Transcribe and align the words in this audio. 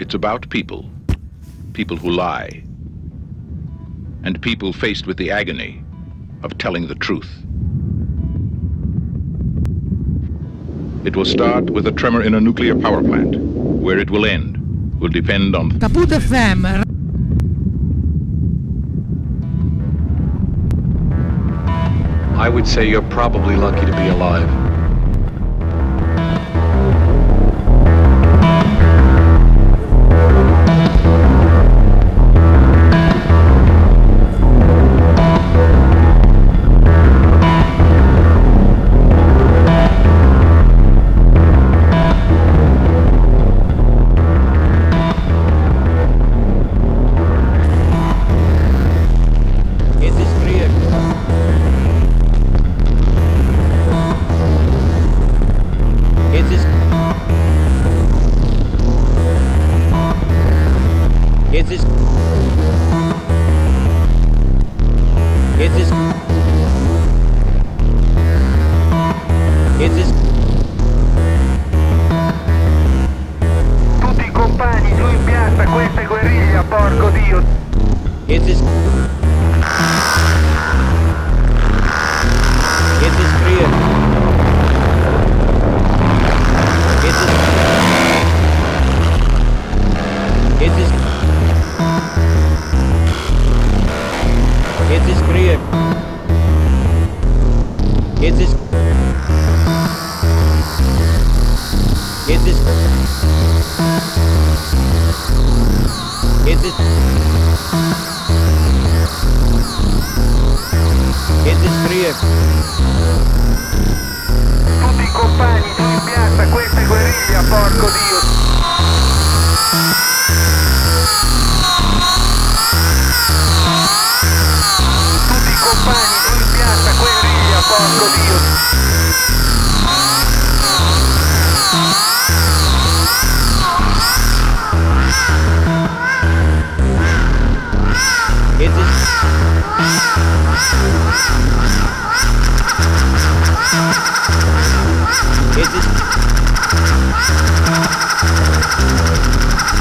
It's 0.00 0.14
about 0.14 0.48
people. 0.48 0.88
People 1.72 1.96
who 1.96 2.10
lie. 2.10 2.62
And 4.22 4.40
people 4.40 4.72
faced 4.72 5.08
with 5.08 5.16
the 5.16 5.32
agony 5.32 5.82
of 6.44 6.56
telling 6.56 6.86
the 6.86 6.94
truth. 6.94 7.28
It 11.04 11.16
will 11.16 11.24
start 11.24 11.70
with 11.70 11.86
a 11.88 11.92
tremor 11.92 12.22
in 12.22 12.34
a 12.34 12.40
nuclear 12.40 12.76
power 12.78 13.02
plant. 13.02 13.36
Where 13.38 13.98
it 13.98 14.08
will 14.10 14.24
end 14.24 14.56
will 15.00 15.08
depend 15.08 15.56
on. 15.56 15.80
Caput 15.80 16.10
FM. 16.10 16.84
I 22.36 22.48
would 22.48 22.68
say 22.68 22.88
you're 22.88 23.02
probably 23.10 23.56
lucky 23.56 23.84
to 23.84 23.92
be 23.92 24.08
alive. 24.08 24.67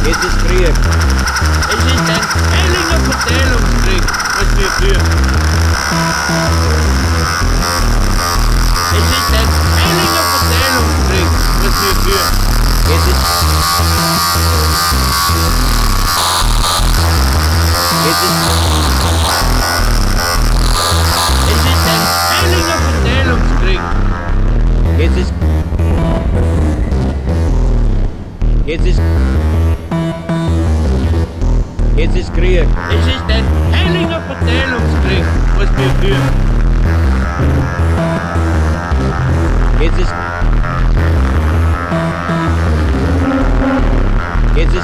Het 0.08 0.24
is 0.24 0.36
Krieg. 0.48 0.76
Es 1.68 1.84
ist 1.84 2.10
ein 2.10 2.24
heiliger 2.52 3.00
Verteilungskrieg, 3.12 4.04
was 4.38 4.50
wir 4.58 4.70
führen. 4.80 5.08
Es 8.94 9.08
ist 9.18 9.32
ein 9.36 9.50
heiliger 9.76 10.26
Verteilungskrieg, 10.32 11.30
was 11.62 11.76
wir 11.82 11.96
führen. 12.04 12.34
Het 12.88 13.04
is. 13.08 13.20
Het 18.04 18.20
is. 18.24 18.36
Es 21.48 21.62
ist 21.66 21.86
ein 21.86 22.04
heiliger 22.30 22.80
Verteilungskrieg. 22.88 23.82
Het 24.98 25.16
is. 25.18 25.28
Het 28.66 28.86
is. 28.86 29.57
Het 31.98 32.16
is 32.16 32.28
Krieg. 32.32 32.68
Es 32.90 33.08
ist 33.08 33.24
ein 33.28 33.44
heiliger 33.74 34.22
Verteilungskrieg, 34.28 35.26
was 35.58 35.68
wir 35.78 35.90
führen. 36.00 36.30
Het 39.80 39.98
is. 39.98 40.08
Het 44.54 44.74
is. 44.74 44.84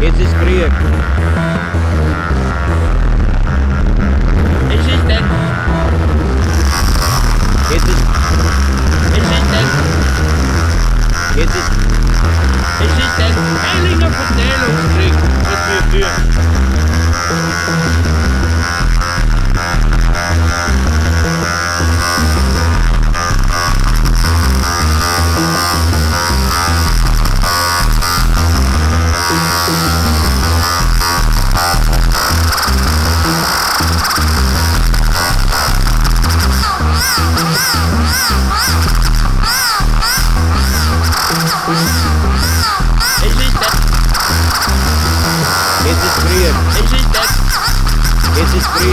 Het 0.00 0.18
is 0.18 0.32
Krieg. 0.40 0.72
Es 4.70 4.86
ist 4.86 5.10
ein, 5.10 5.24
Het 7.68 7.82
is. 7.82 8.00
es 9.12 9.18
ist 9.18 9.52
ein, 9.52 9.68
Het 11.36 11.54
is. 11.54 11.75
Es 12.80 12.92
ist 12.92 13.18
ein 13.18 13.34
heiliger 13.62 14.10
Verteilungskrieg, 14.10 15.14
was 15.44 15.60
wir 15.68 15.82
führen. 15.90 16.26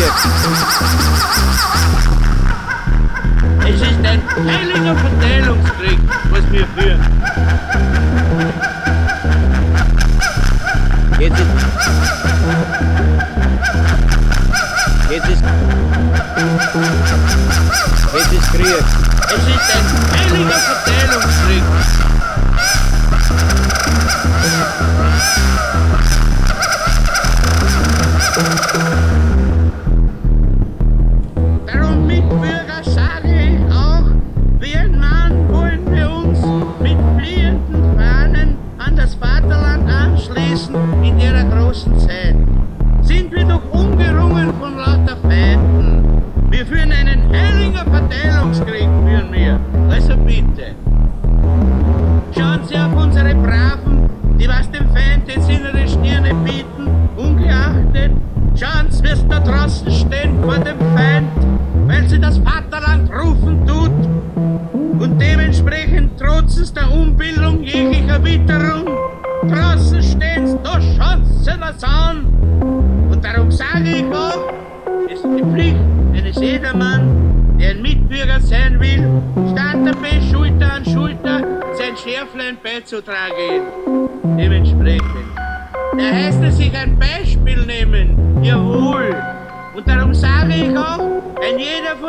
see. 0.02 1.33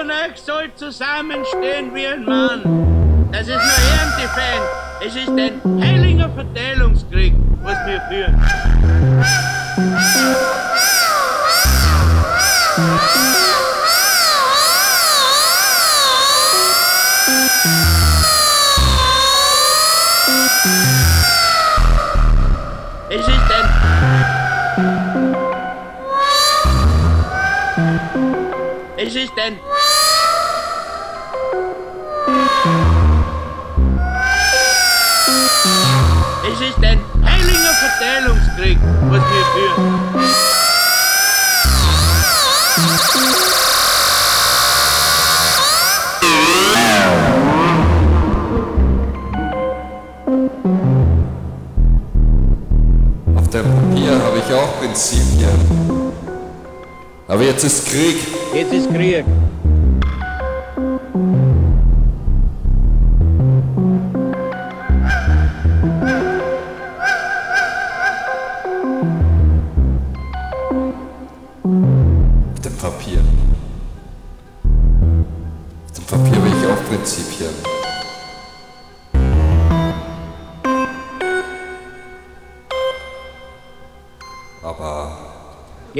Von 0.05 0.11
euch 0.11 0.39
soll 0.39 0.71
zusammenstehen 0.75 1.95
wie 1.95 2.07
ein 2.07 2.25
Mann. 2.25 3.29
Das 3.33 3.43
ist 3.43 3.49
nur 3.49 3.57
Erntefeind. 3.57 4.63
Es 5.07 5.17
ist 5.17 5.29
ein 5.29 5.81
heiliger 5.81 6.29
Verteilungskrieg, 6.31 7.33
was 7.63 7.77
wir 7.87 8.01
führen. 8.11 8.35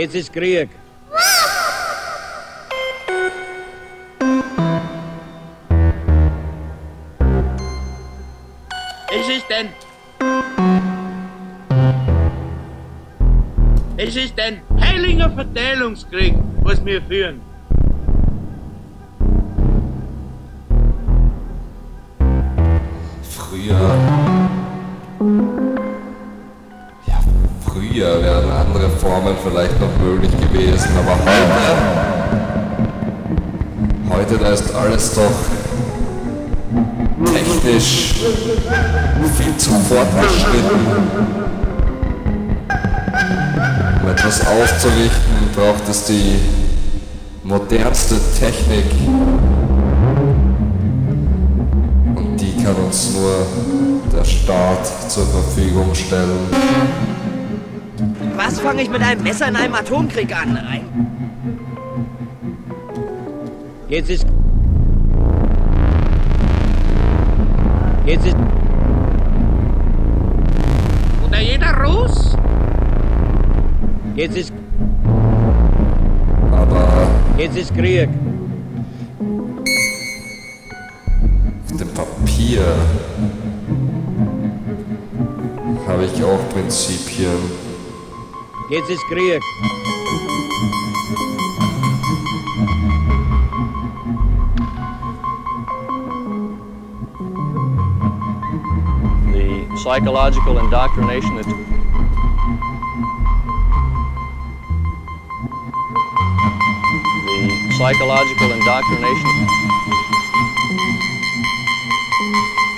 Jetzt 0.05 0.17
ist 0.17 0.33
Krieg. 0.35 0.69
Es 9.11 9.29
ist 9.31 9.51
ein... 9.51 9.69
Es 13.97 14.15
ist 14.15 14.39
ein 14.39 14.61
heiliger 14.79 15.31
Verteilungskrieg, 15.31 16.35
was 16.63 16.85
wir 16.85 17.01
führen. 17.01 17.41
früher. 23.23 23.81
Ja, 27.07 27.21
früher 27.65 28.23
wären 28.23 28.34
andere 28.85 28.99
Formen 28.99 29.35
vielleicht 29.43 29.81
noch 29.81 29.97
möglich 29.99 30.31
gewesen, 30.41 30.91
aber 30.99 31.17
heute. 31.25 31.75
Heute, 34.11 34.39
da 34.39 34.53
ist 34.53 34.75
alles 34.75 35.15
doch 35.15 35.33
technisch 37.33 38.15
viel 39.37 39.57
zu 39.57 39.71
fortgeschritten. 39.71 40.81
Um 44.03 44.09
etwas 44.09 44.47
aufzurichten, 44.47 45.51
braucht 45.55 45.89
es 45.89 46.05
die 46.05 46.37
modernste 47.43 48.17
Technik. 48.39 48.87
Und 52.15 52.37
die 52.37 52.63
kann 52.63 52.75
uns 52.87 53.11
nur 53.15 53.47
der 54.17 54.25
Staat 54.25 55.11
zur 55.11 55.27
Verfügung 55.27 55.95
stellen. 55.95 57.14
Was 58.47 58.61
fange 58.61 58.83
ich 58.83 58.91
mit 58.91 59.01
einem 59.03 59.23
Messer 59.23 59.49
in 59.49 59.57
einem 59.57 59.75
Atomkrieg 59.75 60.37
an? 60.37 60.59
Ein 60.59 60.85
Jetzt 63.89 64.11
ist. 64.11 64.27
Jetzt 68.05 68.27
ist. 68.27 68.37
Oder 71.27 71.41
jeder 71.41 71.73
Russ? 71.85 72.37
Jetzt 74.15 74.37
ist. 74.37 74.53
Aber 76.53 77.09
Jetzt 77.39 77.57
ist 77.57 77.75
Krieg. 77.75 78.11
auf 81.71 81.79
dem 81.79 81.89
Papier 81.89 82.63
habe 85.89 86.05
ich 86.05 86.23
auch 86.23 86.49
Prinzipien. 86.51 87.64
Ist 88.71 89.05
Krieg. 89.09 89.43
the 99.33 99.77
psychological 99.77 100.59
indoctrination 100.59 101.37
that 101.37 101.45
the 101.45 101.55
psychological 107.77 108.51
indoctrination 108.51 109.31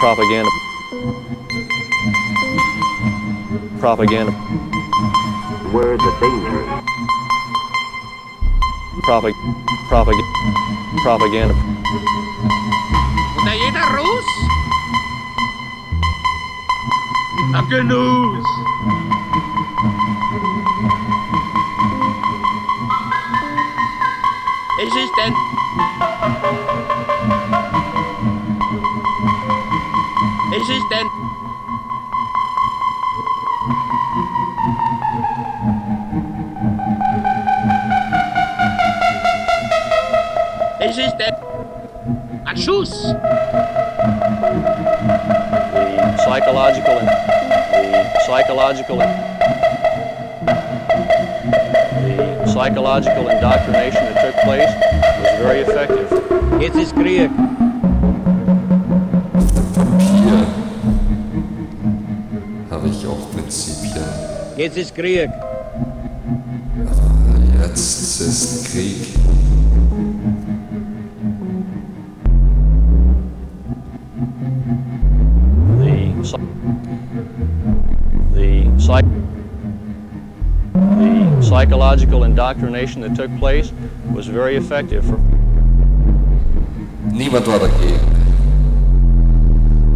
propaganda 0.01 0.51
propaganda 3.79 4.56
were 5.77 5.99
the 5.99 6.13
danger. 6.21 6.65
Propag 9.05 9.35
propag 9.91 10.17
propaganda. 11.05 11.55
i've 17.57 17.69
Good 17.69 17.87
news! 17.93 18.47
Existent 24.81 25.37
psychological 46.37 46.99
and 46.99 47.09
the 47.09 48.21
psychological 48.27 49.01
and 49.01 49.13
the 52.43 52.47
psychological 52.53 53.29
indoctrination 53.31 54.05
that 54.05 54.21
took 54.23 54.37
place 54.45 54.73
was 55.23 55.33
very 55.41 55.61
effective. 55.61 56.09
Jetzt 56.61 56.77
ist 56.77 56.95
Krieg. 56.95 57.31
Papier 59.75 60.47
habe 62.71 62.89
ich 62.89 63.07
auch 63.07 63.31
Prinzipien. 63.33 64.05
Jetzt 64.59 64.77
ist 64.77 64.95
Krieg. 64.95 65.31
Ah, 66.91 67.63
jetzt 67.63 68.21
ist 68.21 68.73
Krieg. 68.73 69.36
Psychological 81.57 82.25
indoctrination 82.25 83.01
that 83.01 83.17
took 83.17 83.35
place 83.39 83.73
was 84.13 84.27
very 84.27 84.57
effective 84.57 85.03
for 85.07 85.17
Niemand 87.11 87.47
war 87.47 87.59
dagegen. 87.59 87.99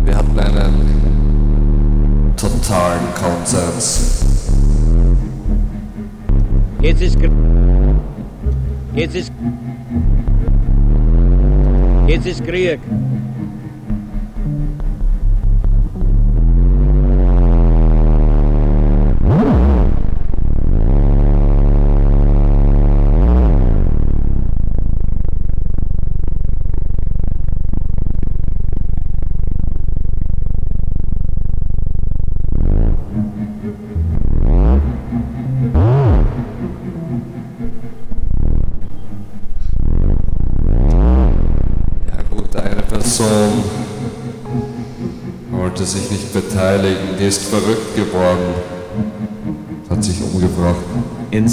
Wir 0.06 0.16
hatten 0.16 0.38
einen 0.38 2.32
totalen 2.34 3.02
Konsens. 3.14 4.24
Jetzt 6.80 7.02
ist. 7.02 7.18
Kr- 7.18 7.30
Jetzt 8.94 9.14
ist. 9.16 9.32
Jetzt 12.06 12.26
ist 12.26 12.42
Krieg. 12.42 12.80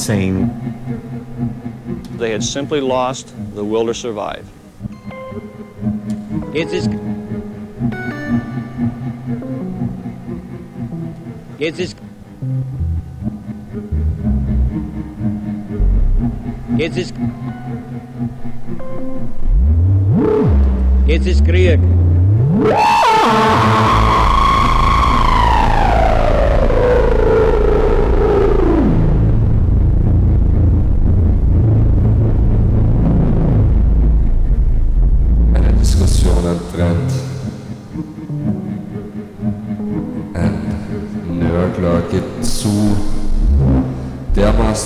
Insane. 0.10 0.48
they 2.18 2.32
had 2.32 2.42
simply 2.42 2.80
lost 2.80 3.34
the 3.56 3.64
will 3.66 3.88
to 3.88 3.94
survive. 3.94 4.48
Jetzt 6.54 6.74
ist. 6.74 6.90
Jetzt 11.60 11.80
ist. 11.82 11.98
Jetzt 16.78 16.98
ist. 16.98 17.14
Jetzt 21.06 21.28
ist 21.28 21.44
Krieg. 21.44 21.82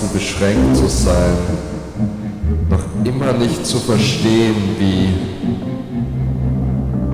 Dermaßen 0.02 0.14
beschränkt 0.14 0.76
zu 0.76 0.88
sein, 0.88 1.36
noch 2.70 2.84
immer 3.04 3.34
nicht 3.34 3.66
zu 3.66 3.80
verstehen, 3.80 4.56
wie 4.80 5.10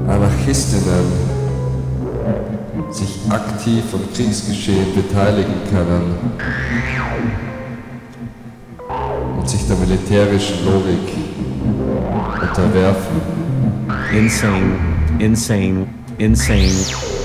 Anarchistinnen 0.09 1.27
sich 2.91 3.19
aktiv 3.29 3.83
am 3.93 4.13
Kriegsgeschehen 4.13 4.95
beteiligen 4.95 5.53
können 5.69 6.15
und 9.37 9.49
sich 9.49 9.67
der 9.67 9.75
militärischen 9.77 10.65
Logik 10.65 11.13
unterwerfen. 12.41 13.21
Insane. 14.13 14.79
Insane. 15.19 15.87
Insane. 16.17 17.16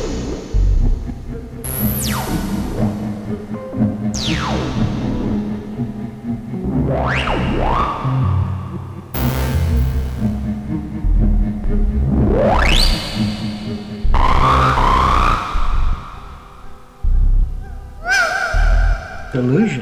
illusion. 19.42 19.81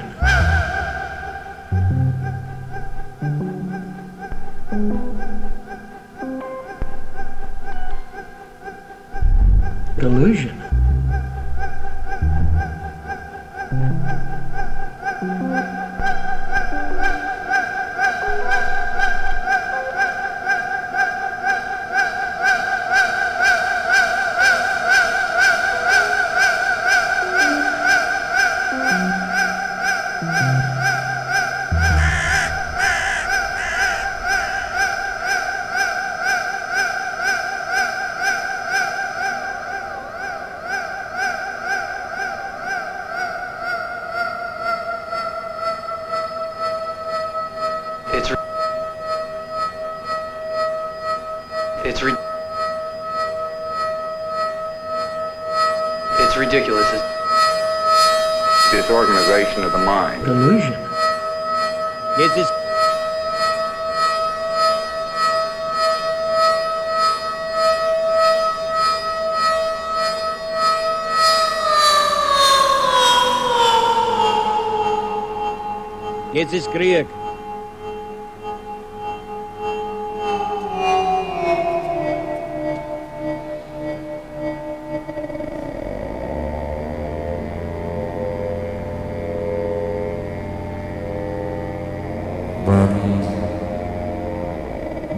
Jetzt 76.52 76.66
ist 76.66 76.72
Krieg. 76.72 77.06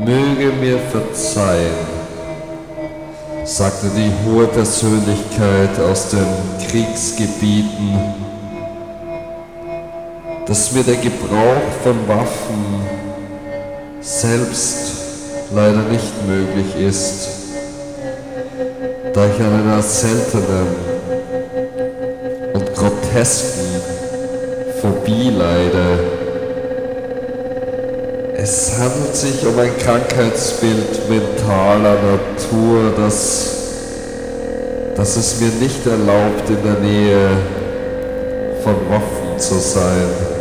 Möge 0.04 0.52
mir 0.60 0.78
verzeihen, 0.90 1.70
sagte 3.44 3.86
die 3.96 4.12
hohe 4.26 4.46
Persönlichkeit 4.48 5.80
aus 5.80 6.10
den 6.10 6.26
Kriegsgebieten, 6.68 8.31
dass 10.52 10.70
mir 10.72 10.82
der 10.82 10.96
Gebrauch 10.96 11.72
von 11.82 12.06
Waffen 12.06 12.82
selbst 14.02 14.92
leider 15.50 15.80
nicht 15.90 16.12
möglich 16.28 16.78
ist, 16.78 17.28
da 19.14 19.24
ich 19.24 19.40
an 19.40 19.62
einer 19.62 19.80
seltenen 19.80 20.66
und 22.52 22.74
grotesken 22.74 23.80
Phobie 24.82 25.30
leide. 25.30 26.00
Es 28.36 28.72
handelt 28.78 29.16
sich 29.16 29.46
um 29.46 29.58
ein 29.58 29.74
Krankheitsbild 29.78 31.08
mentaler 31.08 31.94
Natur, 31.94 32.92
das, 32.98 33.46
das 34.96 35.16
es 35.16 35.40
mir 35.40 35.48
nicht 35.62 35.86
erlaubt, 35.86 36.50
in 36.50 36.62
der 36.62 36.78
Nähe 36.78 37.30
von 38.62 38.74
Waffen 38.90 39.38
zu 39.38 39.54
sein. 39.54 40.31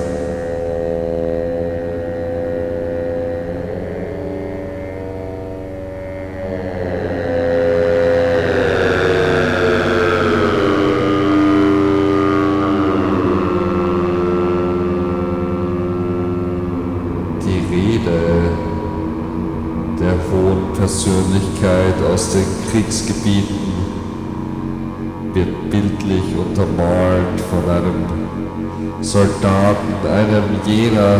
Soldaten, 29.01 30.07
einem 30.07 30.43
jener 30.65 31.19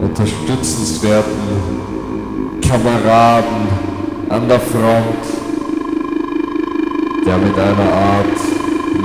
unterstützenswerten 0.00 2.60
Kameraden 2.60 3.66
an 4.28 4.48
der 4.48 4.60
Front, 4.60 5.24
der 7.26 7.38
mit 7.38 7.58
einer 7.58 7.92
Art 7.92 8.38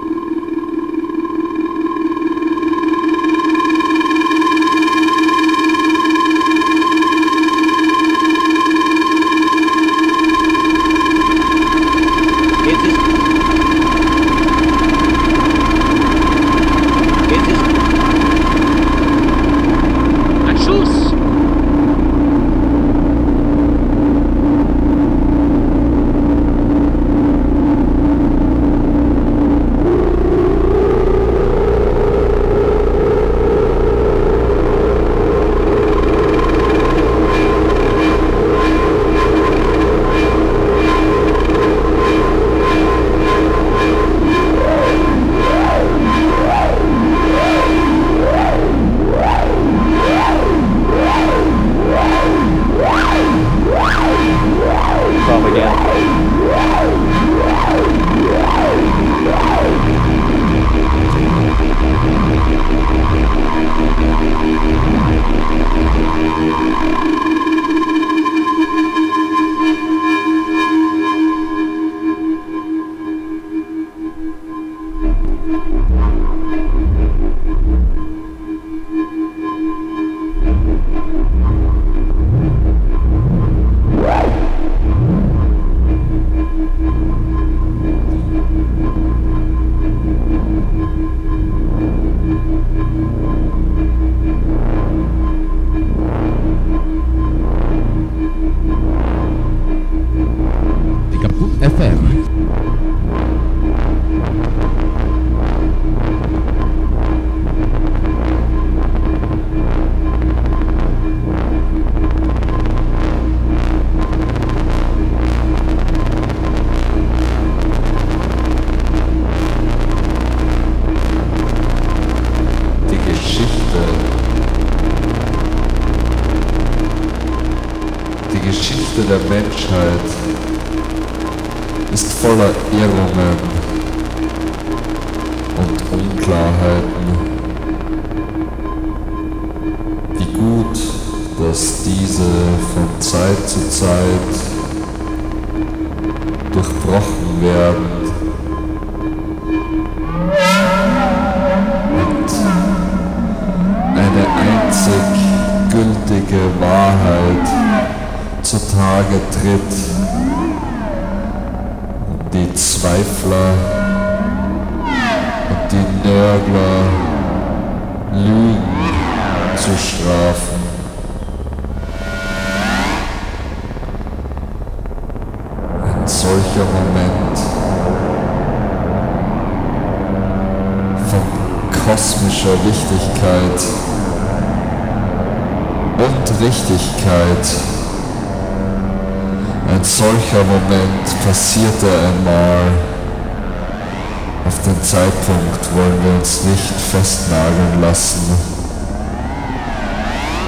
Zeitpunkt 194.88 195.76
wollen 195.76 196.02
wir 196.02 196.18
uns 196.18 196.46
nicht 196.46 196.80
festnageln 196.92 197.82
lassen. 197.82 198.22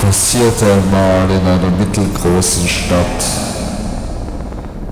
Passierte 0.02 0.66
einmal 0.66 1.30
in 1.30 1.46
einer 1.46 1.70
mittelgroßen 1.78 2.66
Stadt 2.66 3.22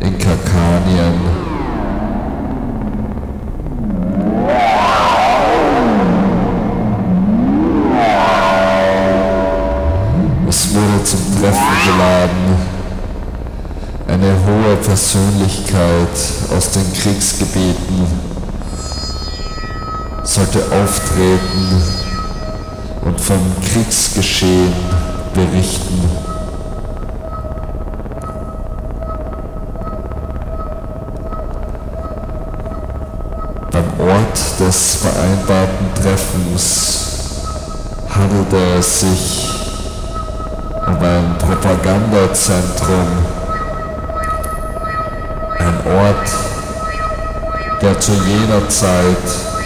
in 0.02 0.18
Kakanien. 0.20 1.14
Es 10.50 10.76
wurde 10.76 11.04
zum 11.06 11.20
Treffen 11.40 11.78
geladen. 11.86 12.58
Eine 14.10 14.34
hohe 14.46 14.76
Persönlichkeit 14.76 16.18
aus 16.54 16.72
den 16.72 16.94
Kriegsgebieten 16.94 18.37
sollte 20.38 20.60
auftreten 20.72 21.82
und 23.02 23.20
vom 23.20 23.40
Kriegsgeschehen 23.60 24.72
berichten. 25.34 26.08
Beim 33.72 34.08
Ort 34.08 34.60
des 34.60 34.96
vereinbarten 34.98 35.94
Treffens 35.96 37.32
handelte 38.08 38.58
es 38.78 39.00
sich 39.00 39.50
um 40.86 41.04
ein 41.04 41.36
Propagandazentrum, 41.40 43.08
ein 45.58 45.78
Ort, 45.98 46.30
der 47.82 48.00
zu 48.00 48.12
jener 48.12 48.70
Zeit 48.70 49.57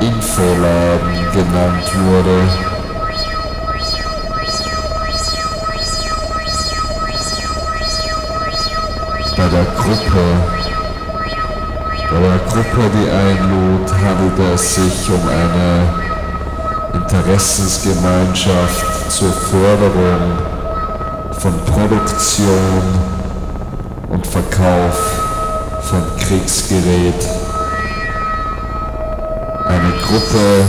Infoladen 0.00 1.14
genannt 1.32 1.90
wurde. 2.06 2.38
Bei 9.36 9.48
der 9.48 9.66
Gruppe, 9.76 10.24
bei 12.10 12.20
der 12.20 12.38
Gruppe, 12.48 12.82
die 12.94 13.08
einlud, 13.10 13.86
handelte 13.92 14.44
es 14.54 14.74
sich 14.74 15.10
um 15.10 15.28
eine 15.28 15.66
Interessensgemeinschaft 16.94 19.10
zur 19.10 19.32
Förderung 19.32 20.38
von 21.32 21.52
Produktion 21.66 22.82
und 24.08 24.26
Verkauf 24.26 24.98
von 25.82 26.02
Kriegsgerät. 26.18 27.45
Gruppe, 30.08 30.64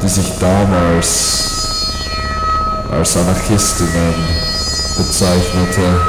die 0.00 0.08
sich 0.08 0.38
damals 0.38 1.48
als 2.92 3.16
Anarchistinnen 3.16 4.14
bezeichnete. 4.96 6.00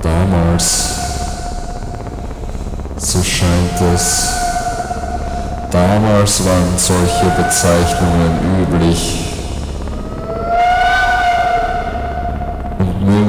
Damals, 0.00 0.94
so 2.98 3.20
scheint 3.20 3.80
es, 3.94 4.28
damals 5.72 6.44
waren 6.44 6.78
solche 6.78 7.30
Bezeichnungen 7.36 8.62
üblich. 8.62 9.29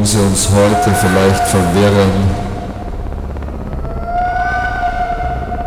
Mögen 0.01 0.13
sie 0.13 0.19
uns 0.19 0.49
heute 0.49 0.95
vielleicht 0.95 1.47
verwirren, 1.47 2.09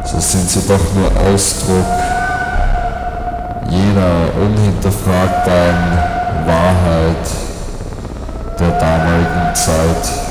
so 0.05 0.18
sind 0.18 0.51
sie 0.51 0.61
doch 0.66 0.81
nur 0.97 1.09
Ausdruck 1.33 1.87
jener 3.70 4.35
unhinterfragbaren 4.42 5.99
Wahrheit 6.47 7.29
der 8.59 8.70
damaligen 8.70 9.55
Zeit. 9.55 10.24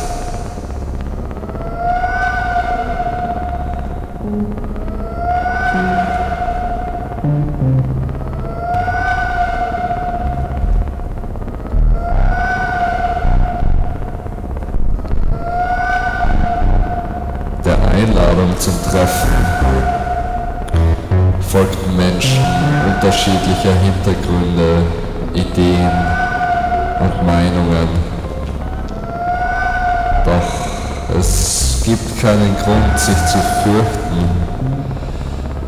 Sich 33.06 33.18
zu 33.26 33.38
fürchten. 33.64 34.30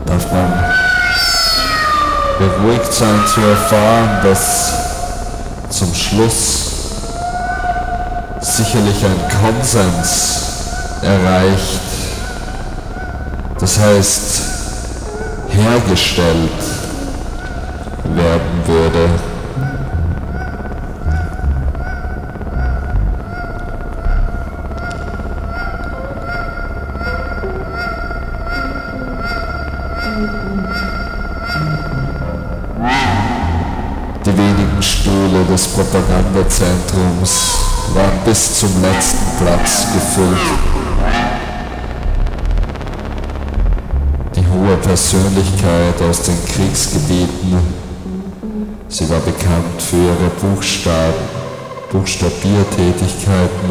Darf 0.05 0.31
man 0.31 0.53
beruhigt 2.39 2.93
sein 2.93 3.19
zu 3.27 3.41
erfahren, 3.41 4.19
dass 4.23 4.73
zum 5.69 5.93
Schluss 5.93 6.71
sicherlich 8.39 9.03
ein 9.03 9.19
Konsens 9.41 10.43
erreicht, 11.01 11.81
das 13.59 13.79
heißt 13.79 14.41
hergestellt 15.49 16.51
werden 18.15 18.61
würde. 18.65 19.34
Propagandazentrums 35.75 37.53
waren 37.93 38.19
bis 38.23 38.59
zum 38.59 38.81
letzten 38.81 39.43
Platz 39.43 39.87
gefüllt. 39.93 40.37
Die 44.37 44.47
hohe 44.47 44.77
Persönlichkeit 44.77 46.01
aus 46.09 46.21
den 46.21 46.37
Kriegsgebieten, 46.45 47.57
sie 48.87 49.09
war 49.09 49.19
bekannt 49.19 49.81
für 49.81 49.97
ihre 49.97 50.29
Buchstaben, 50.39 51.13
Buchstabiertätigkeiten, 51.91 53.69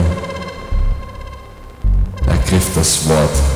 ergriff 2.27 2.69
das 2.75 3.09
Wort. 3.09 3.54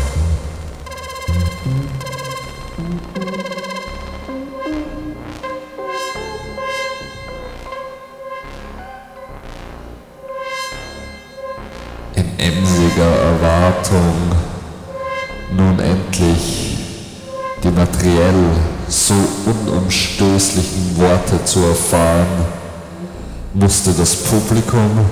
Musste 23.89 24.01
das 24.01 24.17
Publikum 24.17 25.07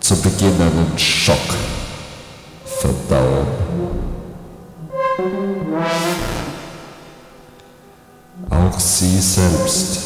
zu 0.00 0.16
Beginn 0.16 0.60
einen 0.60 0.98
Schock 0.98 1.36
verdauen. 2.64 3.46
Auch 8.50 8.78
sie 8.78 9.20
selbst 9.20 10.00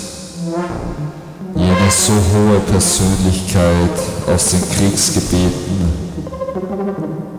jene 1.54 1.90
so 1.90 2.12
hohe 2.12 2.60
Persönlichkeit 2.60 3.98
aus 4.26 4.50
den 4.50 4.62
Kriegsgebieten 4.70 5.92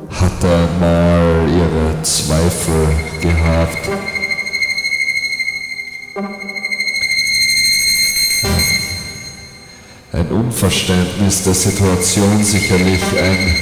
hatte 0.10 0.48
einmal 0.48 1.50
ihre 1.50 2.02
Zweifel 2.02 2.88
gehabt. 3.22 3.90
Unverständnis 10.34 11.44
der 11.44 11.54
Situation 11.54 12.44
sicherlich, 12.44 13.02
ein 13.22 13.56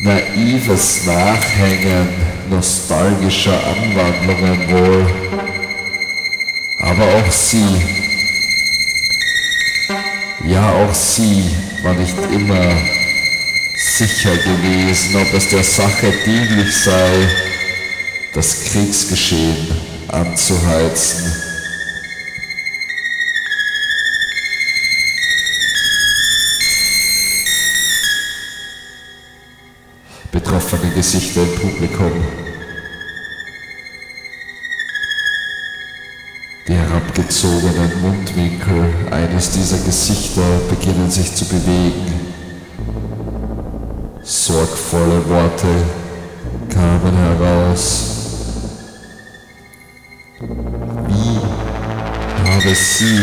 naives 0.00 1.06
Nachhängen 1.06 2.08
nostalgischer 2.50 3.58
Anwandlungen 3.66 4.70
wohl. 4.70 5.06
Aber 6.78 7.04
auch 7.04 7.30
sie 7.30 7.98
ja, 10.48 10.72
auch 10.72 10.94
sie 10.94 11.44
war 11.82 11.94
nicht 11.94 12.16
immer 12.32 12.72
sicher 13.74 14.34
gewesen, 14.36 15.16
ob 15.16 15.34
es 15.34 15.48
der 15.50 15.64
Sache 15.64 16.12
dienlich 16.24 16.74
sei, 16.74 17.28
das 18.32 18.64
Kriegsgeschehen 18.64 19.56
anzuheizen. 20.08 21.47
Gesichter 30.98 31.42
im 31.42 31.54
Publikum. 31.54 32.10
Die 36.66 36.74
herabgezogenen 36.74 38.02
Mundwinkel 38.02 38.92
eines 39.12 39.52
dieser 39.52 39.78
Gesichter 39.78 40.42
beginnen 40.68 41.08
sich 41.08 41.32
zu 41.36 41.44
bewegen. 41.44 42.34
Sorgvolle 44.24 45.24
Worte 45.28 45.68
kamen 46.68 47.16
heraus. 47.16 48.04
Wie 50.40 51.38
habe 52.44 52.74
sie, 52.74 53.20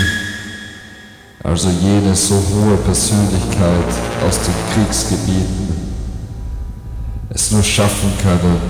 also 1.44 1.68
jene 1.82 2.16
so 2.16 2.36
hohe 2.36 2.78
Persönlichkeit 2.78 3.92
aus 4.26 4.40
den 4.46 4.54
Kriegsgebieten, 4.74 5.75
es 7.36 7.52
nur 7.52 7.62
schaffen 7.62 8.14
können, 8.24 8.62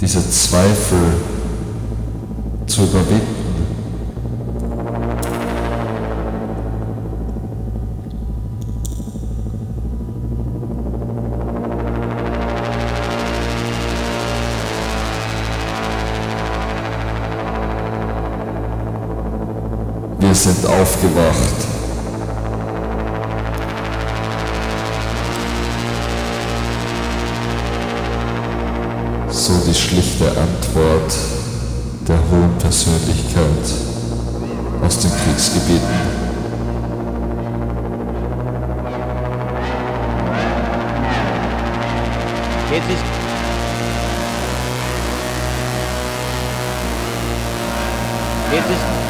diese 0.00 0.28
Zweifel 0.30 0.98
zu 2.66 2.84
überwinden. 2.84 3.42
Wir 20.18 20.34
sind 20.34 20.64
aufgewacht. 20.64 21.71
Schlichte 30.22 30.40
Antwort 30.40 31.14
der 32.06 32.16
hohen 32.30 32.56
Persönlichkeit 32.58 33.44
aus 34.84 34.98
den 34.98 35.10
Kriegsgebieten. 35.10 36.22
Jetzt 42.70 42.90
ist. 42.90 43.04
Jetzt 48.52 48.70
ist. 48.70 49.01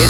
Dem 0.00 0.08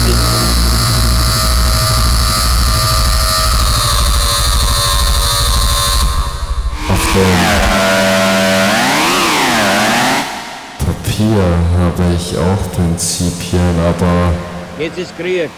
Papier 10.79 11.43
habe 11.77 12.15
ich 12.15 12.37
auch 12.37 12.71
Prinzipien, 12.71 13.75
aber 13.85 14.33
Jetzt 14.79 14.97
ist 14.97 15.17
Krieg. 15.17 15.49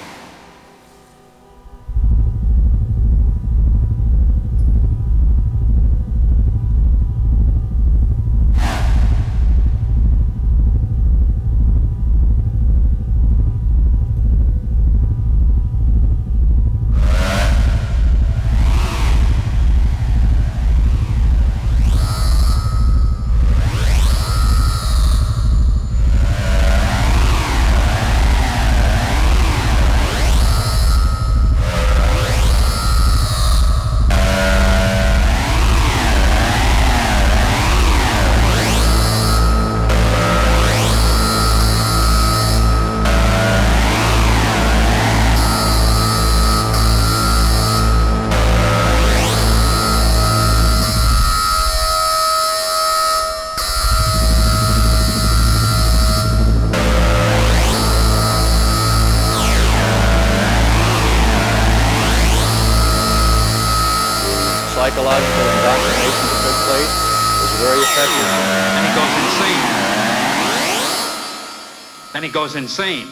Goes 72.43 72.55
insane. 72.57 73.07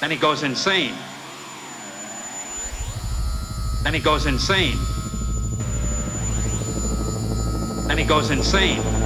Then 0.00 0.10
he 0.10 0.16
goes 0.16 0.42
insane. 0.42 0.94
Then 3.82 3.92
he 3.92 4.00
goes 4.00 4.24
insane. 4.24 4.78
Then 7.88 7.98
he 7.98 8.04
goes 8.04 8.30
insane. 8.30 8.97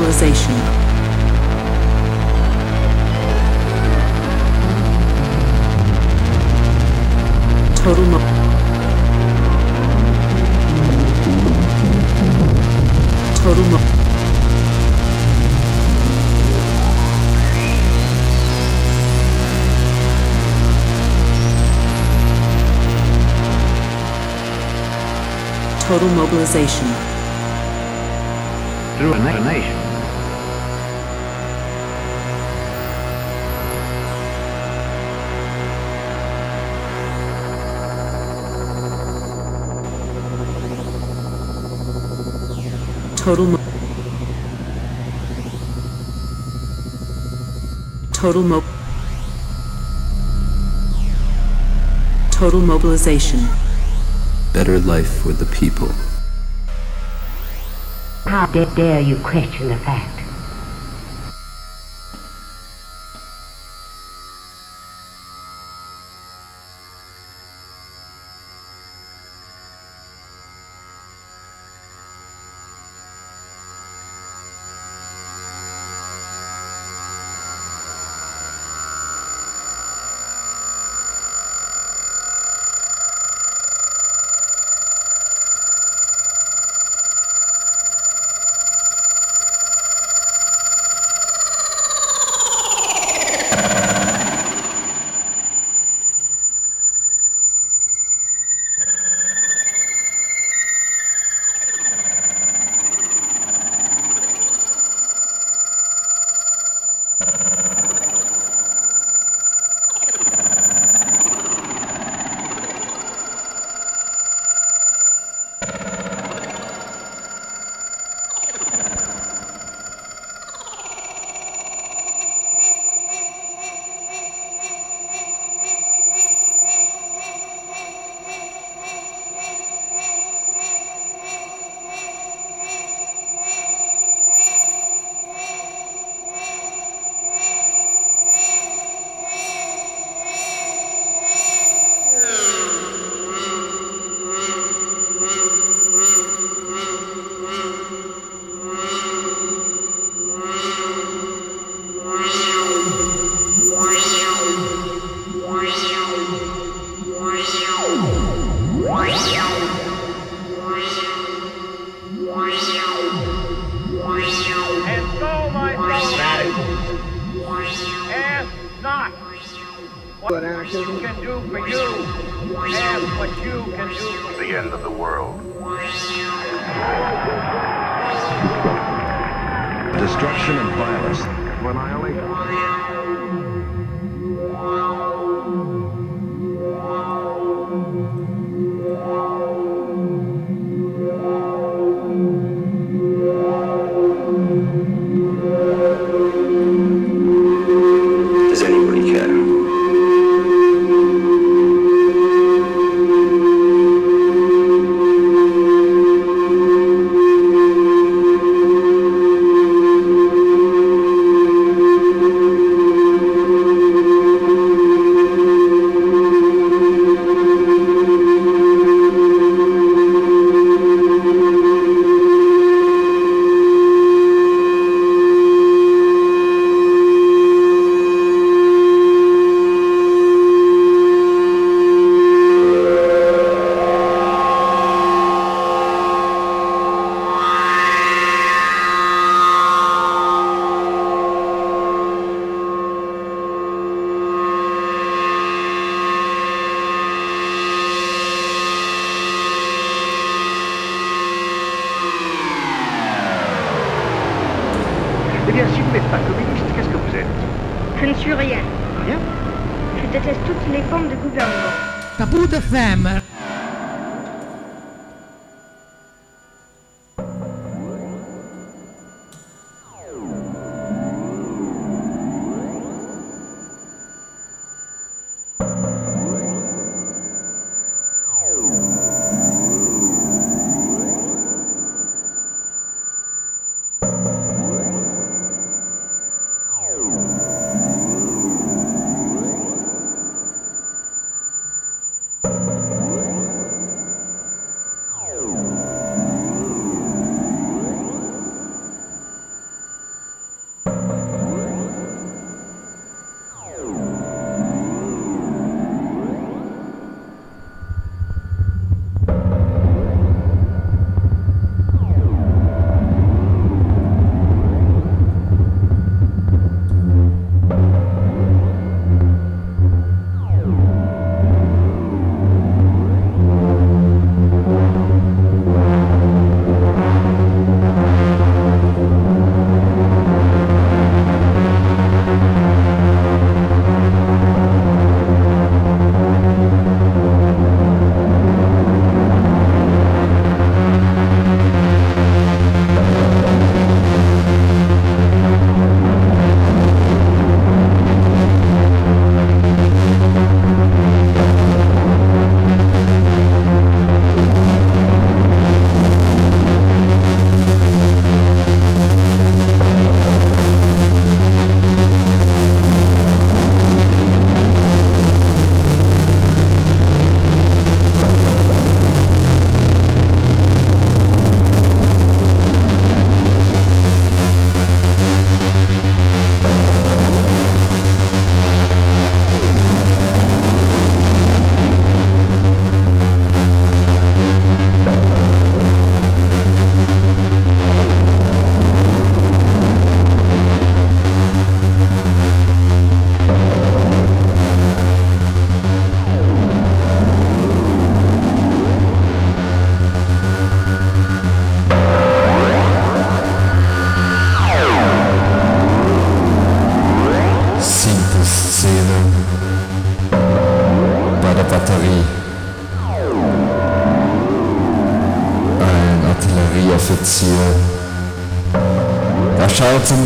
Total 0.00 0.08
mobilization. 0.08 0.54
Total 7.76 8.04
mo- 8.06 8.20
Total 13.42 13.64
mo- 13.70 13.80
Total 25.80 26.08
mobilization. 26.14 26.86
through 28.98 29.14
a 29.14 29.18
nation. 29.18 29.89
Total 43.30 43.46
Total 48.10 48.42
mo 48.42 48.58
Total 52.34 52.58
mobilization. 52.58 53.38
Better 54.52 54.80
life 54.80 55.22
for 55.22 55.30
the 55.30 55.46
people. 55.46 55.94
How 58.26 58.50
dare 58.50 58.98
you 58.98 59.14
question 59.22 59.68
the 59.68 59.76
facts? 59.76 60.19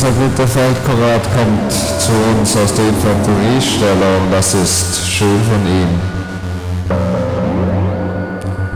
Unser 0.04 0.20
guter 0.20 0.46
Feldkamerad 0.46 1.22
kommt 1.34 1.72
zu 1.72 2.12
uns 2.12 2.56
aus 2.56 2.74
der 2.74 2.88
Infanteriestellung. 2.88 4.30
Das 4.30 4.54
ist 4.54 5.06
schön 5.08 5.40
von 5.44 5.66
ihm. 5.66 5.88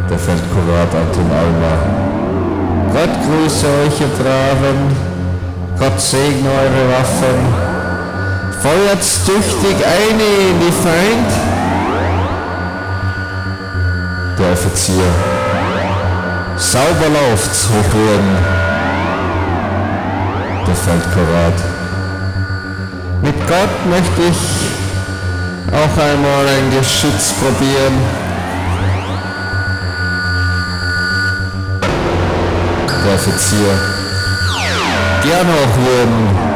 Der 0.09 0.19
Feldkamerad 0.19 0.95
Anton 0.95 1.31
Alma. 1.31 1.75
Gott 2.93 3.11
grüße 3.27 3.67
euch, 3.67 4.01
ihr 4.01 4.09
Braven. 4.17 4.97
Gott 5.79 6.01
segne 6.01 6.49
eure 6.49 6.93
Waffen. 6.93 7.41
Feuert 8.63 9.03
tüchtig 9.27 9.77
eine 9.85 10.29
in 10.51 10.61
die 10.61 10.73
Feind. 10.73 11.31
Der 14.39 14.53
Offizier. 14.53 15.11
Sauber 16.57 17.09
läuft's, 17.13 17.69
Hochwürden. 17.69 18.68
Feldkamerad. 20.85 21.55
Mit 23.23 23.37
Gott 23.47 23.87
möchte 23.91 24.23
ich 24.31 24.39
auch 25.73 26.03
einmal 26.03 26.47
ein 26.47 26.71
Geschütz 26.71 27.33
probieren. 27.33 27.95
Der 33.05 33.15
Offizier. 33.15 33.75
Gern 35.23 35.47
Hochwürden. 35.47 36.49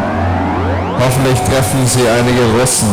Hoffentlich 0.98 1.40
treffen 1.40 1.86
Sie 1.86 2.08
einige 2.08 2.60
Russen. 2.60 2.88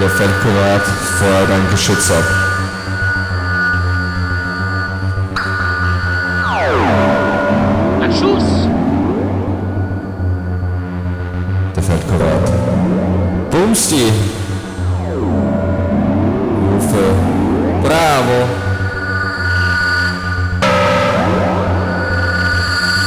Der 0.00 0.08
Feldpirat 0.08 0.82
feuert 1.18 1.50
ein 1.50 1.70
Geschütz 1.70 2.10
ab. 2.10 2.49
Bumsti! 13.90 14.12
Rufe. 16.70 17.04
Bravo! 17.82 18.46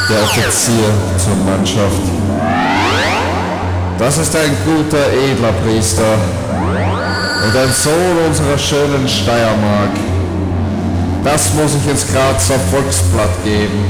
der 0.10 0.24
Offizier 0.24 0.90
zur 1.18 1.36
Mannschaft. 1.46 2.04
Das 3.98 4.18
ist 4.18 4.36
ein 4.36 4.52
guter, 4.66 5.08
edler 5.14 5.54
Priester 5.64 6.18
und 7.46 7.56
ein 7.56 7.72
Sohn 7.72 8.18
unserer 8.28 8.58
schönen 8.58 9.08
Steiermark. 9.08 9.92
Das 11.24 11.54
muss 11.54 11.76
ich 11.76 11.90
ins 11.90 12.06
Grazer 12.12 12.60
Volksblatt 12.70 13.44
geben. 13.46 13.86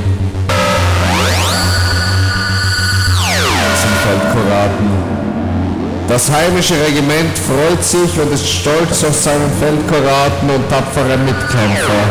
Zum 3.82 3.90
Feldkoraten. 4.04 5.13
Das 6.14 6.30
heimische 6.30 6.76
Regiment 6.76 7.36
freut 7.40 7.84
sich 7.84 8.20
und 8.20 8.32
ist 8.32 8.48
stolz 8.48 9.04
auf 9.04 9.16
seinen 9.16 9.52
Feldkoraten 9.60 10.48
und 10.48 10.70
tapferen 10.70 11.26
Mitkämpfer, 11.26 12.04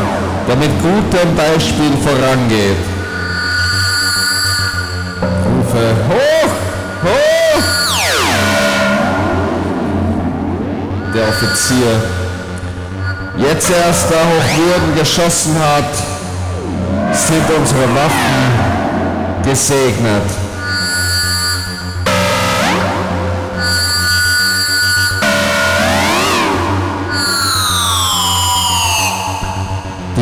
der 0.48 0.56
mit 0.56 0.70
gutem 0.82 1.36
Beispiel 1.36 1.92
vorangeht. 2.02 2.82
Rufe. 5.46 5.94
Hoch! 6.10 6.54
Hoch! 7.04 7.62
Der 11.14 11.28
Offizier. 11.28 12.02
Jetzt 13.36 13.70
erst 13.70 14.10
da 14.10 14.16
Hochwürden 14.16 14.96
geschossen 14.98 15.54
hat, 15.60 15.94
sind 17.14 17.48
unsere 17.56 17.82
Waffen 17.94 19.44
gesegnet. 19.44 20.41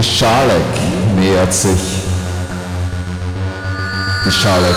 Die 0.00 0.06
Schalek 0.06 0.64
nähert 1.14 1.52
sich. 1.52 2.00
Die 4.24 4.32
Schalek. 4.32 4.76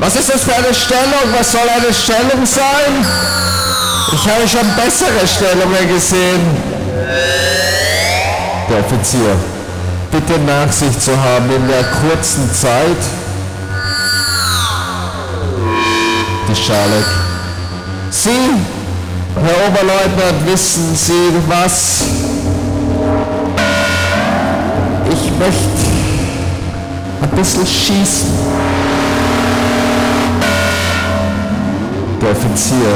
Was 0.00 0.16
ist 0.16 0.32
das 0.32 0.44
für 0.44 0.54
eine 0.54 0.72
Stellung? 0.72 1.28
Was 1.38 1.52
soll 1.52 1.68
eine 1.68 1.92
Stellung 1.92 2.46
sein? 2.46 3.04
Ich 4.10 4.26
habe 4.26 4.48
schon 4.48 4.74
bessere 4.74 5.28
Stellungen 5.28 5.94
gesehen. 5.94 6.40
Der 8.70 8.78
Offizier. 8.80 9.36
Bitte 10.10 10.38
Nachsicht 10.38 11.02
zu 11.02 11.12
haben 11.22 11.54
in 11.54 11.68
der 11.68 11.84
kurzen 11.84 12.50
Zeit. 12.54 13.02
Die 16.48 16.56
Schalek. 16.56 17.06
Sie, 18.08 18.30
Herr 19.34 19.68
Oberleutnant, 19.68 20.46
wissen 20.46 20.96
Sie 20.96 21.34
was? 21.48 22.33
Möchte 25.38 25.84
ein 27.22 27.30
bisschen 27.36 27.66
schießen. 27.66 28.28
Der 32.20 32.30
Offizier. 32.30 32.94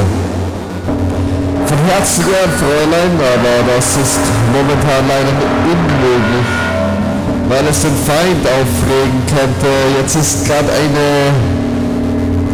Von 1.65 1.77
Herzen 1.89 2.23
gern, 2.23 2.49
Fräulein, 2.57 3.11
aber 3.19 3.75
das 3.75 3.97
ist 3.97 4.19
momentan 4.53 5.07
leider 5.07 5.33
unmöglich, 5.69 6.49
weil 7.49 7.67
es 7.69 7.81
den 7.81 7.95
Feind 8.07 8.47
aufregen 8.47 9.21
könnte. 9.27 9.67
Jetzt 10.01 10.15
ist 10.15 10.45
gerade 10.45 10.69
eine 10.71 11.33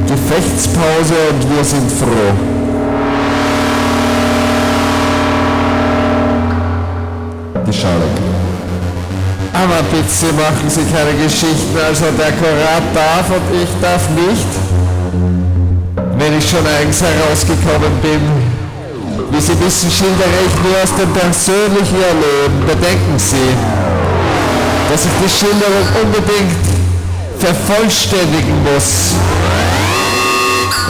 Gefechtspause 0.08 1.16
und 1.32 1.56
wir 1.56 1.64
sind 1.64 1.92
froh. 1.92 2.34
Die 7.68 7.74
Schale. 7.74 8.35
Aber 9.56 9.82
bitte 9.84 10.34
machen 10.34 10.68
Sie 10.68 10.84
keine 10.92 11.14
Geschichten, 11.24 11.78
also 11.80 12.06
der 12.18 12.34
Korat 12.34 12.84
darf 12.94 13.30
und 13.30 13.56
ich 13.56 13.70
darf 13.82 14.04
nicht. 14.10 14.52
Wenn 16.18 16.38
ich 16.38 16.50
schon 16.50 16.66
eigens 16.68 17.02
herausgekommen 17.02 18.02
bin, 18.02 18.20
wie 19.32 19.40
Sie 19.40 19.58
wissen, 19.62 19.90
schildere 19.90 20.44
ich 20.46 20.56
nur 20.62 20.76
aus 20.84 20.94
dem 21.00 21.12
persönlichen 21.14 22.02
Erleben. 22.04 22.66
Bedenken 22.68 23.18
Sie, 23.18 23.56
dass 24.92 25.06
ich 25.06 25.12
die 25.24 25.30
Schilderung 25.30 25.88
unbedingt 26.04 26.60
vervollständigen 27.40 28.62
muss. 28.64 29.14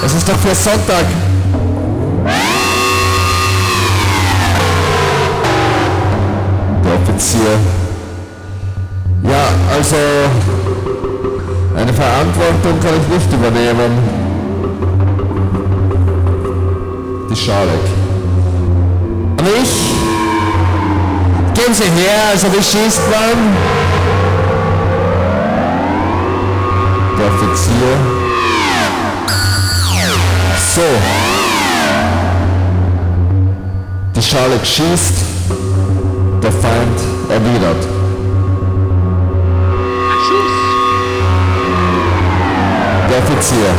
Es 0.03 0.13
ist 0.13 0.27
doch 0.27 0.37
für 0.39 0.55
Sonntag. 0.55 1.05
Der 6.83 6.93
Offizier. 6.93 7.84
Also 9.77 9.97
eine 11.75 11.91
Verantwortung 11.91 12.79
kann 12.79 12.93
ich 12.95 13.07
nicht 13.13 13.33
übernehmen. 13.33 13.91
Die 17.29 17.35
Schalek. 17.35 17.85
Und 19.37 19.41
ich? 19.41 19.73
Gehen 21.53 21.73
Sie 21.73 21.83
her, 21.83 22.29
also 22.31 22.47
wie 22.53 22.63
schießt 22.63 23.01
man? 23.11 23.37
Der 27.19 27.27
Offizier. 27.27 27.97
So. 30.73 30.87
Die 34.15 34.21
Schalek 34.21 34.65
schießt. 34.65 35.15
Der 36.41 36.51
Feind 36.51 36.99
erwidert. 37.29 37.94
Der 43.35 43.41
Offizier. 43.41 43.73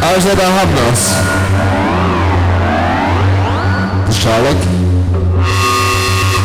Also 0.00 0.28
da 0.36 0.44
haben 0.44 0.72
wir's. 0.74 1.14
Schalek. 4.22 4.56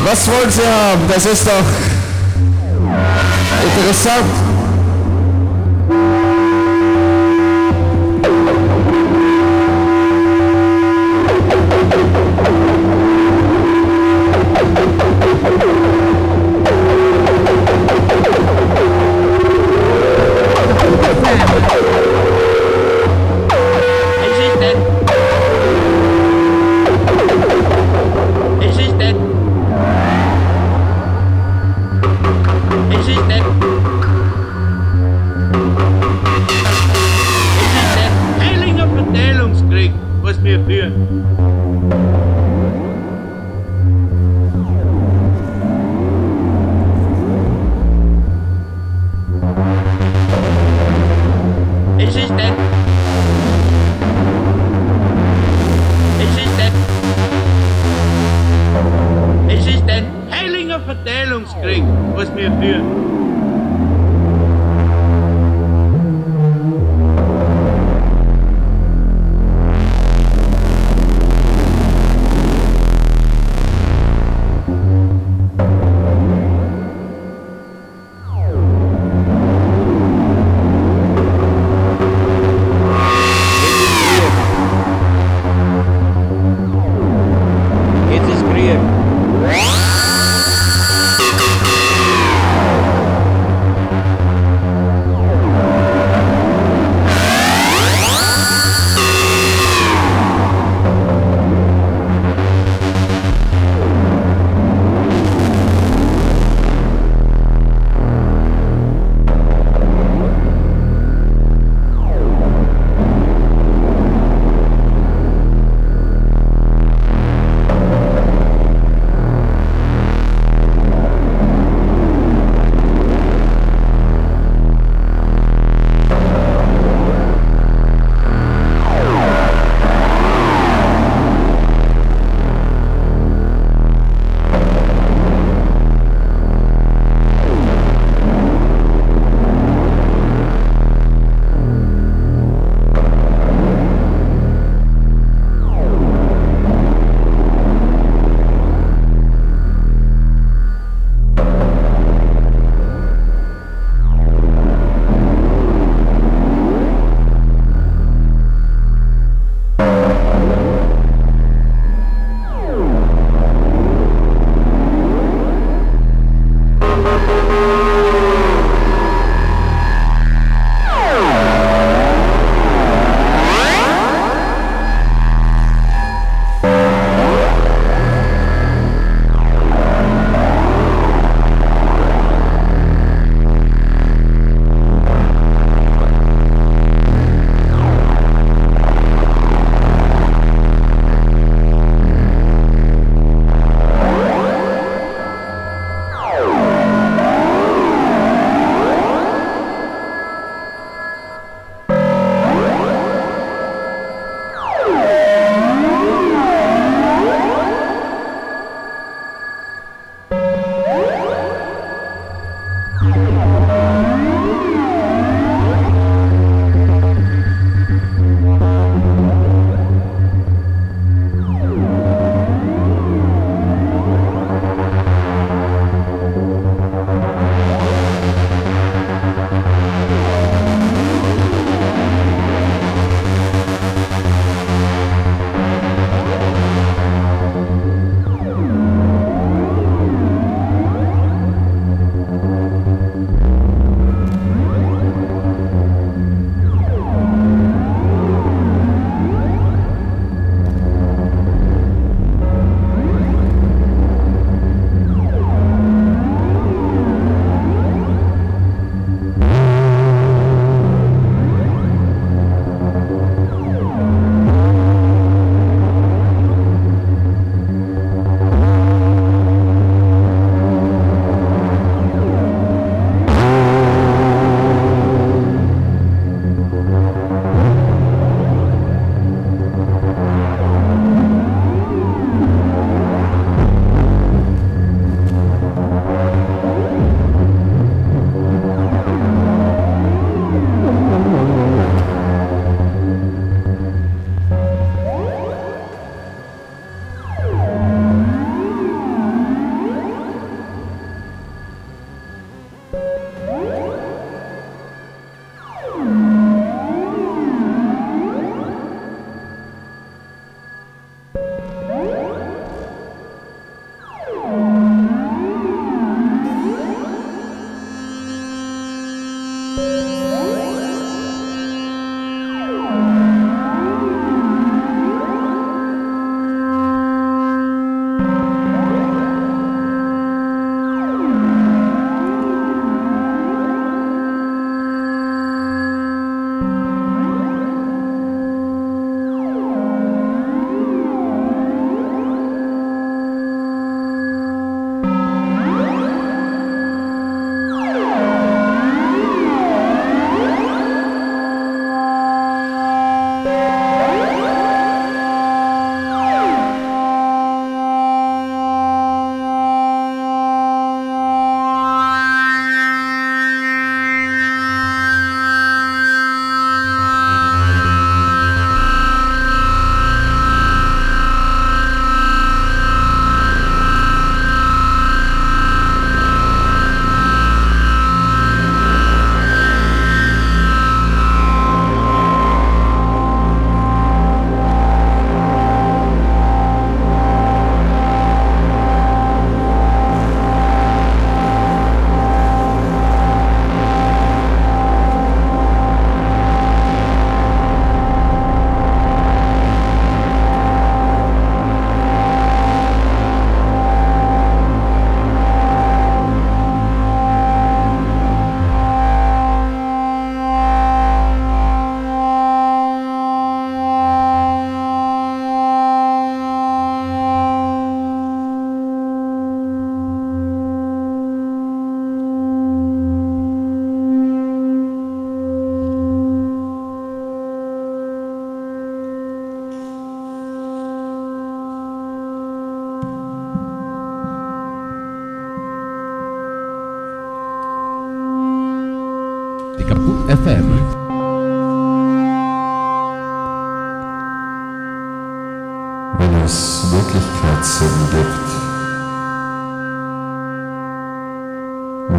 Was 0.05 0.27
wollen 0.27 0.49
Sie 0.49 0.61
haben? 0.61 1.07
Das 1.07 1.25
ist 1.25 1.47
doch 1.47 1.65
interessant. 3.77 4.42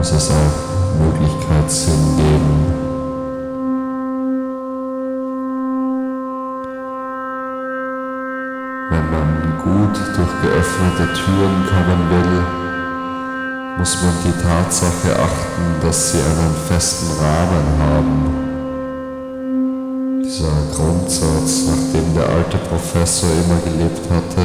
Muss 0.04 0.12
es 0.12 0.30
auch 0.30 0.56
Möglichkeitssinn 1.00 2.16
geben. 2.18 2.54
Wenn 8.90 9.06
man 9.10 9.28
gut 9.64 9.96
durch 9.96 10.34
geöffnete 10.42 11.06
Türen 11.14 11.64
kommen 11.70 12.00
will, 12.10 12.34
muss 13.78 13.96
man 14.02 14.14
die 14.26 14.36
Tatsache 14.42 15.10
achten, 15.18 15.80
dass 15.80 16.12
sie 16.12 16.18
einen 16.18 16.54
festen 16.68 17.10
Rahmen 17.24 17.66
haben. 17.80 18.12
Dieser 20.22 20.58
Grundsatz, 20.76 21.50
nach 21.66 21.84
dem 21.94 22.08
der 22.14 22.28
alte 22.28 22.58
Professor 22.58 23.30
immer 23.30 23.58
gelebt 23.64 24.04
hatte, 24.10 24.44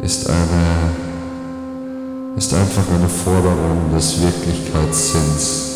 ist 0.00 0.30
eine 0.30 1.05
ist 2.36 2.52
einfach 2.52 2.84
eine 2.94 3.08
Forderung 3.08 3.90
des 3.94 4.20
Wirklichkeitssinns. 4.20 5.72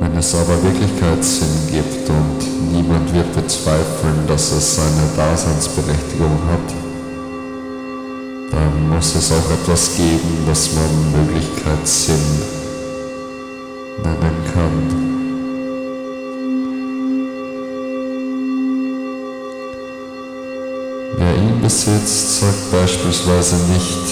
Wenn 0.00 0.16
es 0.18 0.34
aber 0.34 0.60
Wirklichkeitssinn 0.64 1.70
gibt 1.70 2.08
und 2.08 2.72
niemand 2.72 3.14
wird 3.14 3.32
bezweifeln, 3.34 4.26
dass 4.26 4.50
es 4.50 4.76
seine 4.76 5.06
Daseinsberechtigung 5.16 6.38
hat, 6.50 6.74
dann 8.50 8.88
muss 8.88 9.14
es 9.14 9.30
auch 9.30 9.50
etwas 9.62 9.96
geben, 9.96 10.44
das 10.48 10.70
man 10.74 11.26
Möglichkeitssinn 11.26 12.16
nennen 14.02 14.44
kann. 14.52 15.15
Besitzt, 21.66 22.40
sagt 22.42 22.70
beispielsweise 22.70 23.56
nicht, 23.72 24.06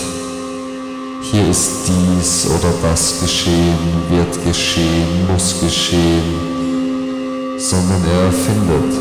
hier 1.23 1.49
ist 1.49 1.71
dies 1.87 2.47
oder 2.47 2.73
das 2.83 3.21
geschehen, 3.21 3.79
wird 4.11 4.45
geschehen, 4.45 5.29
muss 5.33 5.61
geschehen, 5.61 6.35
sondern 7.57 8.03
er 8.13 8.23
erfindet, 8.25 8.93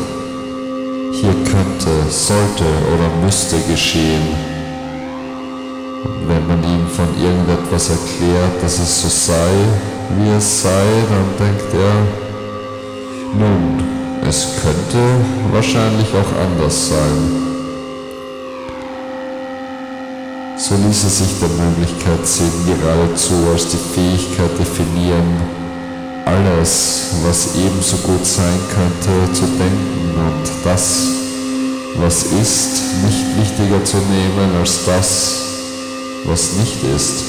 hier 1.10 1.34
könnte, 1.50 1.90
sollte 2.08 2.68
oder 2.92 3.08
müsste 3.24 3.56
geschehen. 3.68 4.28
Und 6.04 6.28
wenn 6.28 6.46
man 6.46 6.62
ihm 6.62 6.86
von 6.86 7.08
irgendetwas 7.20 7.90
erklärt, 7.90 8.62
dass 8.62 8.78
es 8.78 9.02
so 9.02 9.08
sei, 9.08 9.50
wie 10.16 10.30
es 10.30 10.62
sei, 10.62 10.86
dann 11.10 11.28
denkt 11.44 11.74
er, 11.74 11.96
nun, 13.36 13.82
es 14.28 14.46
könnte 14.62 15.02
wahrscheinlich 15.52 16.10
auch 16.14 16.32
anders 16.40 16.90
sein. 16.90 17.53
So 20.66 20.76
ließe 20.76 21.10
sich 21.10 21.40
der 21.40 21.50
Möglichkeitssinn 21.50 22.50
geradezu 22.64 23.34
als 23.52 23.68
die 23.68 23.76
Fähigkeit 23.76 24.58
definieren, 24.58 25.36
alles, 26.24 27.08
was 27.22 27.54
ebenso 27.54 27.98
gut 27.98 28.24
sein 28.24 28.58
könnte, 28.72 29.30
zu 29.34 29.42
denken 29.42 30.14
und 30.16 30.64
das, 30.64 31.08
was 31.96 32.22
ist, 32.40 32.80
nicht 33.04 33.38
wichtiger 33.38 33.84
zu 33.84 33.98
nehmen 33.98 34.56
als 34.58 34.86
das, 34.86 35.42
was 36.24 36.54
nicht 36.54 36.82
ist. 36.96 37.24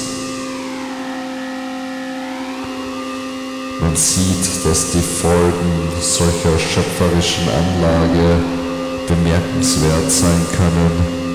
Man 3.82 3.94
sieht, 3.94 4.64
dass 4.64 4.92
die 4.92 5.02
Folgen 5.02 5.90
solcher 6.00 6.58
schöpferischen 6.58 7.44
Anlage 7.50 8.42
bemerkenswert 9.06 10.10
sein 10.10 10.40
können 10.56 11.25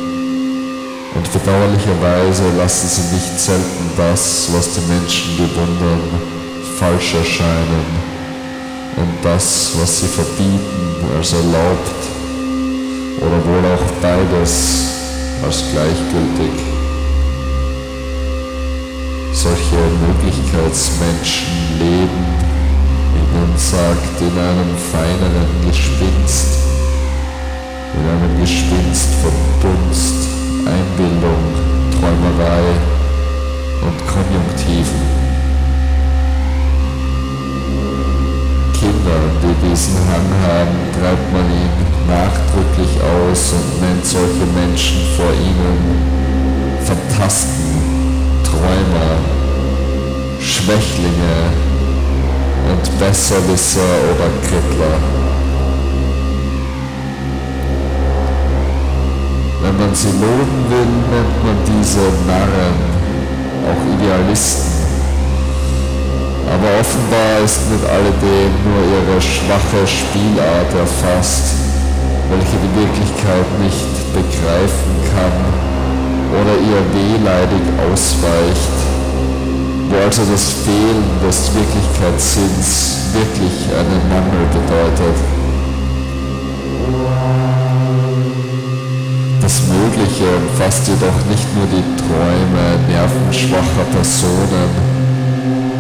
und 1.14 1.32
bedauerlicherweise 1.34 2.44
lassen 2.58 2.88
sie 2.88 3.16
nicht 3.16 3.40
selten 3.40 3.92
das, 3.98 4.50
was 4.54 4.74
die 4.74 4.92
Menschen 4.92 5.38
bewundern, 5.38 6.02
falsch 6.80 7.16
erscheinen 7.16 7.86
und 8.96 9.14
das, 9.24 9.72
was 9.80 10.00
sie 10.00 10.08
verbieten, 10.08 11.06
als 11.18 11.34
erlaubt 11.34 12.02
oder 13.18 13.46
wohl 13.46 13.66
auch 13.74 13.92
beides 14.02 14.86
als 15.44 15.64
gleichgültig. 15.72 16.60
Solche 19.34 19.78
Möglichkeitsmenschen 20.08 21.80
leben, 21.80 22.26
wie 23.14 23.38
man 23.38 23.58
sagt, 23.58 24.22
in 24.22 24.38
einem 24.38 24.78
feineren 24.92 25.68
Gespinst, 25.68 26.60
in 27.96 28.08
einem 28.08 28.40
Gespinst 28.40 29.10
von 29.22 29.34
Dunst, 29.62 30.41
Einbildung, 30.66 31.42
Träumerei 31.92 32.76
und 33.82 33.98
Konjunktiven. 34.08 35.02
Kinder, 38.74 39.22
die 39.42 39.70
diesen 39.70 39.96
Hang 40.10 40.30
haben, 40.46 40.78
treibt 40.94 41.34
man 41.34 41.46
ihn 41.50 41.92
nachdrücklich 42.08 43.02
aus 43.02 43.54
und 43.54 43.82
nennt 43.82 44.06
solche 44.06 44.46
Menschen 44.54 45.00
vor 45.16 45.32
ihnen 45.34 46.12
Fantasten, 46.86 47.72
Träumer, 48.44 49.18
Schwächlinge 50.40 51.38
und 52.70 53.00
Besserwisser 53.00 53.92
oder 54.12 54.30
Krittler. 54.48 55.22
Wenn 59.72 59.88
man 59.88 59.96
sie 59.96 60.12
loben 60.20 60.68
will, 60.68 60.92
nennt 61.08 61.38
man 61.48 61.56
diese 61.64 62.04
Narren, 62.28 62.76
auch 63.64 63.84
Idealisten. 63.96 64.68
Aber 66.52 66.68
offenbar 66.76 67.40
ist 67.46 67.72
mit 67.72 67.80
alledem 67.88 68.52
nur 68.68 68.84
ihre 68.84 69.22
schwache 69.22 69.88
Spielart 69.88 70.76
erfasst, 70.76 71.56
welche 72.28 72.60
die 72.60 72.74
Wirklichkeit 72.84 73.48
nicht 73.64 73.96
begreifen 74.12 74.94
kann 75.16 75.40
oder 76.36 76.54
ihr 76.60 76.84
wehleidig 76.92 77.64
ausweicht, 77.80 78.76
wo 79.88 79.96
also 80.04 80.24
das 80.30 80.52
Fehlen 80.68 81.08
des 81.24 81.48
Wirklichkeitssinns 81.56 83.08
wirklich 83.16 83.72
einen 83.72 84.04
Mangel 84.12 84.44
bedeutet. 84.52 85.41
Mögliche 89.72 90.28
umfasst 90.36 90.88
jedoch 90.88 91.20
nicht 91.32 91.48
nur 91.56 91.66
die 91.72 91.86
Träume 91.96 92.76
nervenschwacher 92.92 93.88
Personen, 93.92 94.70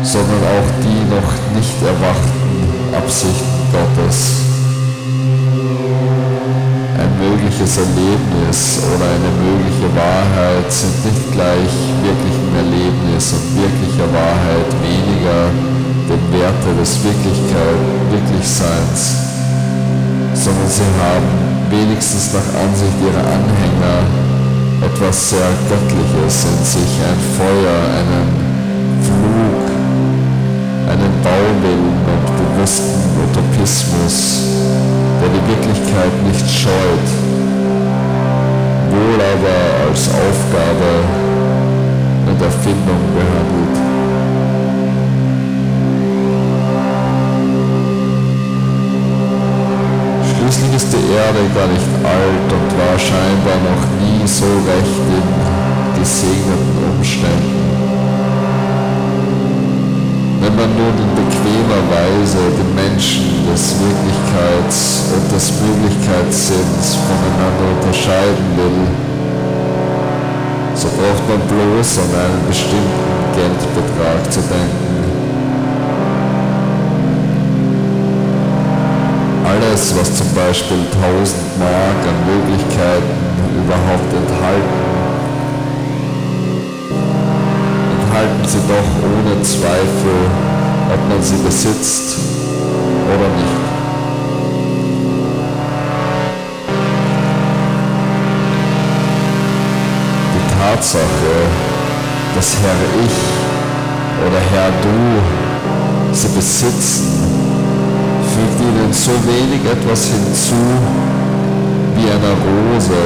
sondern 0.03 0.41
auch 0.47 0.69
die 0.79 1.03
noch 1.11 1.31
nicht 1.55 1.75
erwachten 1.83 2.95
Absichten 2.95 3.61
Gottes. 3.71 4.47
Ein 6.99 7.11
mögliches 7.19 7.77
Erlebnis 7.77 8.79
oder 8.95 9.11
eine 9.11 9.31
mögliche 9.43 9.89
Wahrheit 9.91 10.71
sind 10.71 10.95
nicht 11.05 11.31
gleich 11.31 11.73
wirklichem 11.99 12.51
Erlebnis 12.55 13.33
und 13.33 13.43
wirklicher 13.59 14.07
Wahrheit 14.13 14.71
weniger 14.79 15.51
dem 16.07 16.23
Werte 16.31 16.71
des 16.79 17.03
Wirklichkeit, 17.03 17.81
Wirklichseins, 18.11 19.15
sondern 20.33 20.67
sie 20.67 20.87
haben 20.99 21.50
wenigstens 21.71 22.33
nach 22.33 22.47
Ansicht 22.59 22.99
ihrer 22.99 23.25
Anhänger 23.31 24.03
etwas 24.83 25.29
sehr 25.29 25.51
Göttliches 25.69 26.45
in 26.45 26.65
sich, 26.65 26.93
ein 27.07 27.21
Feuer, 27.37 27.79
einen 27.95 28.27
Flug, 29.07 29.65
einen 30.91 31.13
Bauwillen 31.23 31.95
und 32.11 32.25
bewussten 32.37 32.99
Utopismus, 33.23 34.43
der 35.21 35.29
die 35.29 35.47
Wirklichkeit 35.47 36.15
nicht 36.27 36.47
scheut, 36.51 37.07
wohl 38.91 39.15
aber 39.15 39.87
als 39.87 40.09
Aufgabe 40.09 40.91
und 42.27 42.41
Erfindung 42.41 43.01
behandelt. 43.15 43.90
Erde 51.11 51.43
gar 51.53 51.67
nicht 51.67 51.91
alt 52.07 52.47
und 52.55 52.69
war 52.79 52.97
scheinbar 52.97 53.59
noch 53.67 53.83
nie 53.99 54.23
so 54.25 54.47
recht 54.63 55.03
in 55.11 55.27
gesegneten 55.99 56.79
Umständen. 56.95 57.61
Wenn 60.39 60.55
man 60.55 60.71
nun 60.71 60.95
in 61.03 61.11
bequemer 61.19 61.83
Weise 61.91 62.39
die 62.55 62.69
Menschen 62.73 63.43
des 63.51 63.75
Wirklichkeits- 63.75 65.11
und 65.11 65.27
des 65.35 65.51
Möglichkeitssinns 65.59 66.95
voneinander 66.95 67.67
unterscheiden 67.75 68.47
will, 68.55 68.87
so 70.73 70.87
braucht 70.95 71.25
man 71.27 71.41
bloß 71.43 71.99
an 71.99 72.11
einen 72.23 72.47
bestimmten 72.47 73.11
Geldbetrag 73.35 74.31
zu 74.31 74.39
denken, 74.47 74.90
alles, 79.71 79.95
was 79.95 80.15
zum 80.15 80.27
Beispiel 80.33 80.79
1000 80.79 81.59
Mark 81.59 82.01
an 82.07 82.17
Möglichkeiten 82.25 83.15
überhaupt 83.55 84.11
enthalten, 84.13 84.81
enthalten 88.01 88.47
sie 88.47 88.59
doch 88.67 88.89
ohne 89.01 89.41
Zweifel, 89.43 90.17
ob 90.93 91.09
man 91.09 91.23
sie 91.23 91.37
besitzt 91.37 92.17
oder 93.07 93.29
nicht. 93.29 93.61
Die 100.35 100.45
Tatsache, 100.59 101.35
dass 102.35 102.57
Herr 102.61 103.05
Ich 103.05 104.27
oder 104.27 104.39
Herr 104.51 104.71
Du 104.81 106.13
sie 106.13 106.27
besitzen, 106.35 107.30
fügt 108.33 108.61
ihnen 108.61 108.93
so 108.93 109.11
wenig 109.27 109.61
etwas 109.65 110.05
hinzu 110.05 110.63
wie 111.95 112.07
einer 112.09 112.35
Rose 112.47 113.03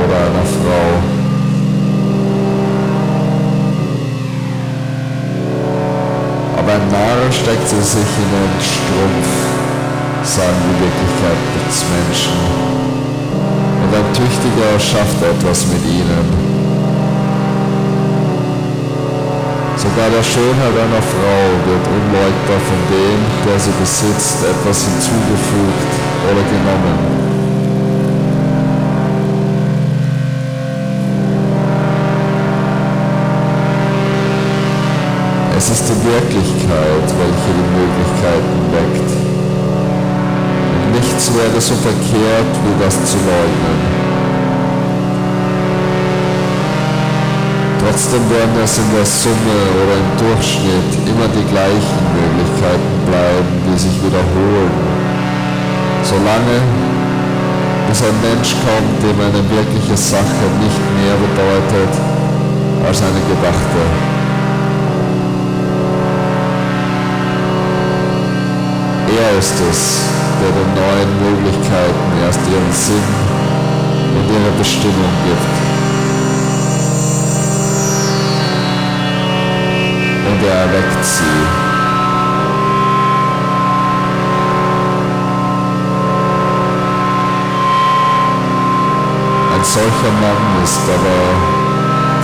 oder 0.00 0.16
einer 0.26 0.46
Frau. 0.56 0.86
Aber 6.58 6.72
ein 6.72 6.88
Narr 6.92 7.32
steckt 7.32 7.68
sie 7.68 7.82
sich 7.82 8.10
in 8.22 8.30
den 8.36 8.52
Strumpf, 8.70 9.30
sagen 10.22 10.60
die 10.66 10.76
Wirklichkeitsmenschen. 10.84 12.38
Und 13.82 13.94
ein 13.98 14.12
Tüchtiger 14.14 14.78
schafft 14.78 15.20
etwas 15.22 15.66
mit 15.66 15.84
ihnen. 15.86 16.49
Sogar 19.80 20.10
der 20.10 20.22
Schönheit 20.22 20.76
einer 20.76 21.00
Frau 21.00 21.40
wird 21.64 21.80
unleugbar 21.88 22.60
von 22.68 22.80
dem, 22.92 23.20
der 23.46 23.58
sie 23.58 23.72
besitzt, 23.80 24.44
etwas 24.44 24.84
hinzugefügt 24.84 25.92
oder 26.28 26.42
genommen. 26.52 26.98
Es 35.56 35.70
ist 35.70 35.84
die 35.88 36.04
Wirklichkeit, 36.04 37.06
welche 37.16 37.50
die 37.56 37.68
Möglichkeiten 37.72 38.60
weckt. 38.76 39.10
Und 40.76 40.92
nichts 40.92 41.32
wäre 41.32 41.58
so 41.58 41.74
verkehrt, 41.76 42.52
wie 42.66 42.84
das 42.84 43.02
zu 43.10 43.16
leugnen. 43.16 43.99
Trotzdem 47.90 48.22
werden 48.30 48.54
es 48.62 48.78
in 48.78 48.86
der 48.94 49.04
Summe 49.04 49.58
oder 49.82 49.98
im 49.98 50.10
Durchschnitt 50.14 50.94
immer 51.10 51.26
die 51.26 51.42
gleichen 51.50 52.02
Möglichkeiten 52.14 52.94
bleiben, 53.02 53.50
die 53.66 53.76
sich 53.76 53.98
wiederholen. 53.98 54.70
Solange 56.06 56.62
bis 57.88 57.98
ein 58.06 58.14
Mensch 58.22 58.54
kommt, 58.62 58.94
dem 59.02 59.18
eine 59.18 59.42
wirkliche 59.42 59.96
Sache 59.98 60.46
nicht 60.62 60.82
mehr 61.02 61.18
bedeutet 61.18 61.90
als 62.86 63.02
eine 63.02 63.22
gedachte. 63.26 63.82
Er 69.18 69.30
ist 69.36 69.58
es, 69.66 69.98
der 70.38 70.50
den 70.54 70.70
neuen 70.78 71.10
Möglichkeiten 71.26 72.06
erst 72.22 72.38
ihren 72.46 72.70
Sinn 72.70 73.08
und 74.14 74.30
ihre 74.30 74.52
Bestimmung 74.62 75.10
gibt. 75.26 75.79
Und 80.40 80.46
er 80.46 80.54
erweckt 80.54 81.04
sie. 81.04 81.22
Ein 89.54 89.64
solcher 89.64 90.12
Mann 90.20 90.62
ist 90.64 90.80
aber 90.88 91.20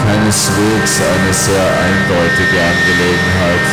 keineswegs 0.02 1.00
eine 1.00 1.32
sehr 1.32 1.66
eindeutige 1.84 2.56
Angelegenheit, 2.56 3.66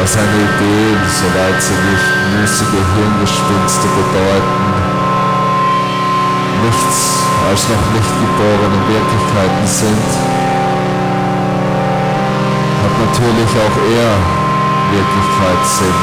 was 0.00 0.12
seine 0.14 0.26
Ideen, 0.26 0.98
soweit 1.06 1.62
sie 1.62 1.78
nicht 1.90 2.40
müßige 2.40 2.82
Hirngespinste 2.96 3.86
bedeuten, 3.86 4.66
nichts 6.64 7.12
als 7.48 7.68
noch 7.68 7.92
nicht 7.92 8.12
geborene 8.20 8.80
Wirklichkeiten 8.88 9.66
sind 9.66 10.43
natürlich 13.00 13.50
auch 13.64 13.76
er 13.98 14.12
Wirklichkeitssinn. 14.92 16.00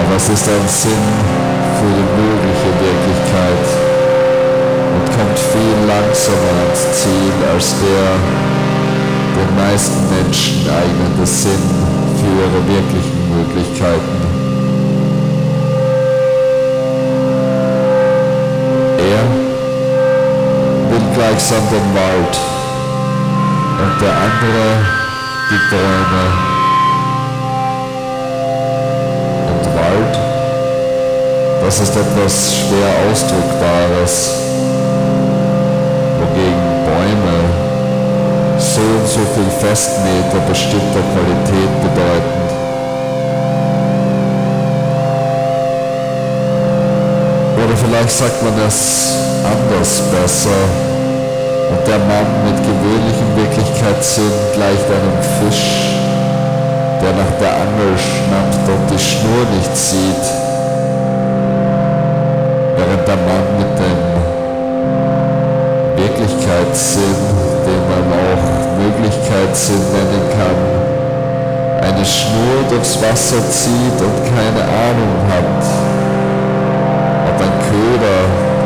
Aber 0.00 0.16
es 0.16 0.28
ist 0.28 0.48
ein 0.48 0.68
Sinn 0.68 1.04
für 1.78 1.92
die 1.98 2.08
mögliche 2.20 2.70
Wirklichkeit 2.80 3.66
und 4.94 5.04
kommt 5.16 5.38
viel 5.38 5.76
langsamer 5.86 6.54
ans 6.66 6.82
Ziel 7.00 7.34
als 7.52 7.74
der 7.80 8.52
den 9.34 9.56
meisten 9.56 10.00
Menschen 10.10 10.68
eignende 10.68 11.26
Sinn 11.26 11.64
für 12.18 12.32
ihre 12.42 12.60
wirklichen 12.68 13.20
Möglichkeiten. 13.34 14.32
Gleichsam 21.32 21.62
den 21.70 21.94
Wald 21.94 22.36
und 23.80 24.02
der 24.02 24.12
andere 24.12 24.64
die 25.50 25.60
Bäume. 25.70 26.24
Und 29.48 29.64
Wald, 29.74 30.14
das 31.64 31.80
ist 31.80 31.96
etwas 31.96 32.54
schwer 32.54 33.10
Ausdruckbares, 33.10 34.34
wogegen 36.20 36.68
Bäume 36.84 37.38
so 38.58 38.80
und 38.82 39.08
so 39.08 39.20
viel 39.34 39.50
Festmeter 39.58 40.38
bestimmter 40.46 41.00
Qualität 41.14 41.72
bedeuten. 41.80 42.42
Oder 47.56 47.76
vielleicht 47.76 48.10
sagt 48.10 48.42
man 48.42 48.58
es 48.66 49.16
anders 49.44 50.02
besser. 50.10 50.91
Und 51.72 51.88
der 51.88 51.98
Mann 52.00 52.28
mit 52.44 52.58
gewöhnlichem 52.60 53.30
Wirklichkeitssinn 53.34 54.30
gleicht 54.52 54.84
einem 54.92 55.16
Fisch, 55.40 55.96
der 57.00 57.12
nach 57.16 57.32
der 57.40 57.48
Angel 57.64 57.96
schnappt 57.96 58.68
und 58.68 58.90
die 58.92 58.98
Schnur 59.00 59.44
nicht 59.56 59.74
sieht, 59.74 60.24
während 62.76 63.08
der 63.08 63.16
Mann 63.16 63.46
mit 63.56 63.72
dem 63.80 64.00
Wirklichkeitssinn, 65.96 67.20
den 67.64 67.82
man 67.88 68.04
auch 68.20 68.44
Möglichkeitssinn 68.76 69.80
nennen 69.96 70.28
kann, 70.36 70.60
eine 71.88 72.04
Schnur 72.04 72.68
durchs 72.68 73.00
Wasser 73.00 73.40
zieht 73.48 73.96
und 73.96 74.18
keine 74.28 74.60
Ahnung 74.60 75.14
hat, 75.32 75.64
ob 77.32 77.40
ein 77.40 77.56
Köder 77.64 78.20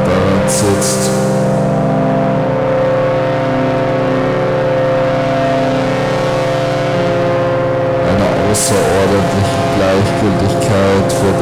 daran 0.06 0.48
sitzt 0.48 1.25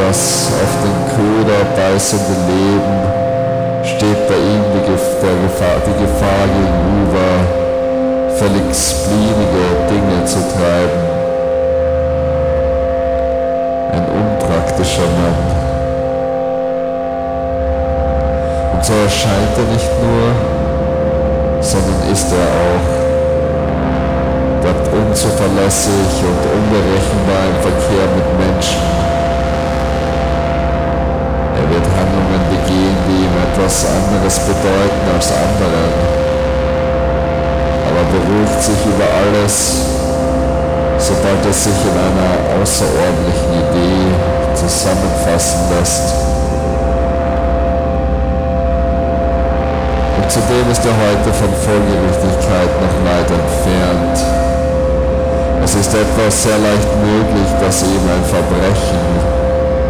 das 0.06 0.50
auf 0.62 0.72
den 0.84 0.98
Köder 1.16 1.60
beißende 1.76 2.34
Leben 2.48 2.96
steht 3.84 4.28
bei 4.28 4.34
ihm 4.34 4.64
die 4.74 4.84
Gefahr, 4.90 5.76
die 5.86 5.96
Gefahr 6.02 6.44
gegenüber, 6.58 7.28
völlig 8.36 8.66
splinige 8.74 9.64
Dinge 9.88 10.24
zu 10.24 10.40
treiben. 10.52 11.02
Ein 13.92 14.06
unpraktischer 14.20 15.08
Mann. 15.18 15.40
Und 18.74 18.84
so 18.84 18.92
erscheint 19.04 19.56
er 19.56 19.72
nicht 19.72 19.92
nur, 20.02 21.62
sondern 21.62 22.12
ist 22.12 22.32
er 22.32 22.38
auch 22.38 23.04
bleibt 24.62 24.88
unzuverlässig 24.94 26.24
und 26.24 26.40
unberechenbar 26.56 27.44
im 27.52 27.58
Verkehr 27.60 28.06
mit 28.16 28.28
Menschen. 28.46 29.13
Etwas 33.64 33.86
anderes 33.86 34.38
bedeuten 34.40 35.04
als 35.14 35.32
anderen, 35.32 35.88
aber 37.88 38.04
beruhigt 38.12 38.60
sich 38.62 38.76
über 38.84 39.08
alles, 39.08 39.88
sobald 40.98 41.40
er 41.46 41.52
sich 41.52 41.72
in 41.72 41.96
einer 41.96 42.60
außerordentlichen 42.60 43.64
Idee 43.64 44.12
zusammenfassen 44.52 45.60
lässt. 45.72 46.12
Und 50.20 50.30
zudem 50.30 50.68
ist 50.70 50.84
er 50.84 50.96
heute 51.00 51.32
von 51.32 51.48
Folgerichtigkeit 51.64 52.72
noch 52.84 52.96
weit 53.08 53.30
entfernt. 53.32 54.16
Es 55.64 55.74
ist 55.74 55.94
etwas 55.94 56.42
sehr 56.42 56.58
leicht 56.58 56.92
möglich, 57.00 57.48
dass 57.64 57.82
eben 57.82 58.12
ein 58.12 58.24
Verbrechen, 58.28 59.08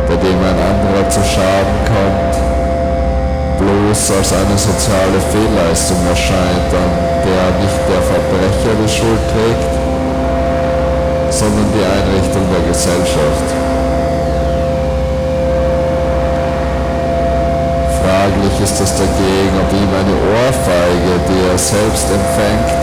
bei 0.06 0.14
dem 0.14 0.38
ein 0.38 0.58
anderer 0.62 1.10
zu 1.10 1.18
Schaden 1.24 1.74
kommt, 1.90 2.43
bloß 3.58 4.00
als 4.18 4.32
eine 4.32 4.58
soziale 4.58 5.18
Fehlleistung 5.30 5.98
erscheint, 6.08 6.70
an 6.74 6.92
der 7.22 7.44
nicht 7.62 7.80
der 7.86 8.02
Verbrecher 8.02 8.74
die 8.82 8.90
Schuld 8.90 9.22
trägt, 9.30 9.72
sondern 11.30 11.68
die 11.74 11.84
Einrichtung 11.84 12.44
der 12.50 12.62
Gesellschaft. 12.68 13.48
Fraglich 18.02 18.56
ist 18.62 18.80
es 18.80 18.92
dagegen, 18.96 19.54
ob 19.58 19.70
ihm 19.72 19.90
eine 19.90 20.16
Ohrfeige, 20.34 21.14
die 21.28 21.40
er 21.50 21.58
selbst 21.58 22.06
empfängt, 22.10 22.80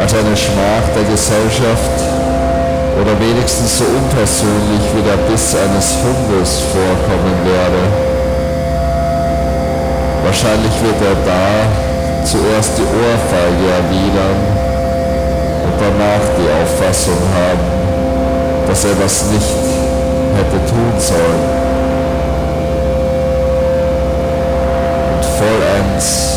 als 0.00 0.14
eine 0.14 0.36
Schmach 0.36 0.86
der 0.94 1.04
Gesellschaft 1.04 1.98
oder 3.00 3.14
wenigstens 3.20 3.78
so 3.78 3.84
unpersönlich 3.84 4.82
wie 4.94 5.02
der 5.02 5.18
Biss 5.30 5.54
eines 5.54 5.98
Hundes 6.02 6.60
vorkommen 6.72 7.36
werde. 7.44 8.07
Wahrscheinlich 10.28 10.76
wird 10.84 11.00
er 11.00 11.16
da 11.24 12.22
zuerst 12.22 12.76
die 12.76 12.84
Ohrfeige 12.84 13.64
erwidern 13.80 14.36
und 15.64 15.72
danach 15.80 16.20
die 16.36 16.52
Auffassung 16.52 17.16
haben, 17.32 17.64
dass 18.68 18.84
er 18.84 18.94
das 19.00 19.24
nicht 19.32 19.56
hätte 20.36 20.60
tun 20.68 20.92
sollen. 21.00 21.44
Und 25.16 25.24
vollends 25.24 26.36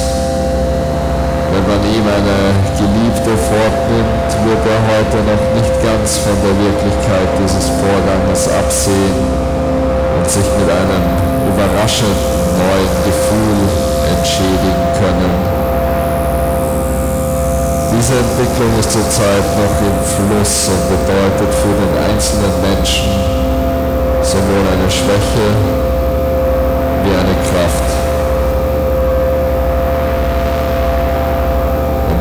wenn 1.51 1.67
man 1.67 1.83
ihm 1.83 2.07
eine 2.07 2.39
Geliebte 2.79 3.35
fortnimmt, 3.35 4.31
wird 4.47 4.63
er 4.71 4.81
heute 4.87 5.19
noch 5.27 5.43
nicht 5.51 5.75
ganz 5.83 6.17
von 6.19 6.37
der 6.39 6.55
Wirklichkeit 6.63 7.27
dieses 7.43 7.67
Vorganges 7.75 8.47
absehen 8.47 9.50
und 10.21 10.29
sich 10.29 10.45
mit 10.53 10.69
einem 10.69 11.03
überraschenden 11.49 12.13
neuen 12.53 12.93
Gefühl 13.09 13.61
entschädigen 14.05 14.85
können. 15.01 15.33
Diese 17.89 18.13
Entwicklung 18.21 18.69
ist 18.79 18.91
zurzeit 18.91 19.45
noch 19.57 19.75
im 19.81 19.97
Fluss 20.05 20.69
und 20.69 20.83
bedeutet 20.93 21.51
für 21.57 21.73
den 21.73 21.93
einzelnen 22.05 22.53
Menschen 22.61 23.09
sowohl 24.21 24.65
eine 24.69 24.89
Schwäche 24.91 25.47
wie 27.03 27.13
eine 27.17 27.35
Kraft. 27.49 27.89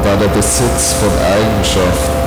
da 0.02 0.16
der 0.16 0.28
Besitz 0.28 0.94
von 0.94 1.12
Eigenschaften 1.20 2.20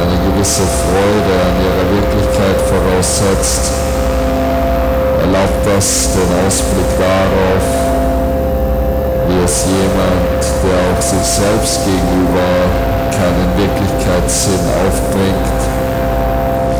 eine 0.00 0.16
gewisse 0.24 0.62
Freude 0.64 1.34
an 1.46 1.54
ihrer 1.60 1.86
Wirklichkeit 2.00 2.58
voraussetzt, 2.66 3.89
erlaubt 5.20 5.66
das 5.66 6.08
den 6.12 6.30
Ausblick 6.46 6.90
darauf, 6.98 7.64
wie 9.28 9.44
es 9.44 9.64
jemand, 9.66 10.40
der 10.64 10.76
auch 10.90 11.02
sich 11.02 11.22
selbst 11.22 11.84
gegenüber 11.84 12.90
keinen 13.12 13.50
Wirklichkeitssinn 13.56 14.64
aufbringt, 14.80 15.60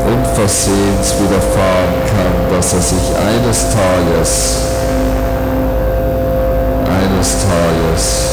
unversehens 0.07 1.15
widerfahren 1.21 2.01
kann, 2.09 2.57
dass 2.57 2.73
er 2.73 2.81
sich 2.81 3.07
eines 3.17 3.67
Tages, 3.71 4.31
eines 6.89 7.37
Tages 7.45 8.31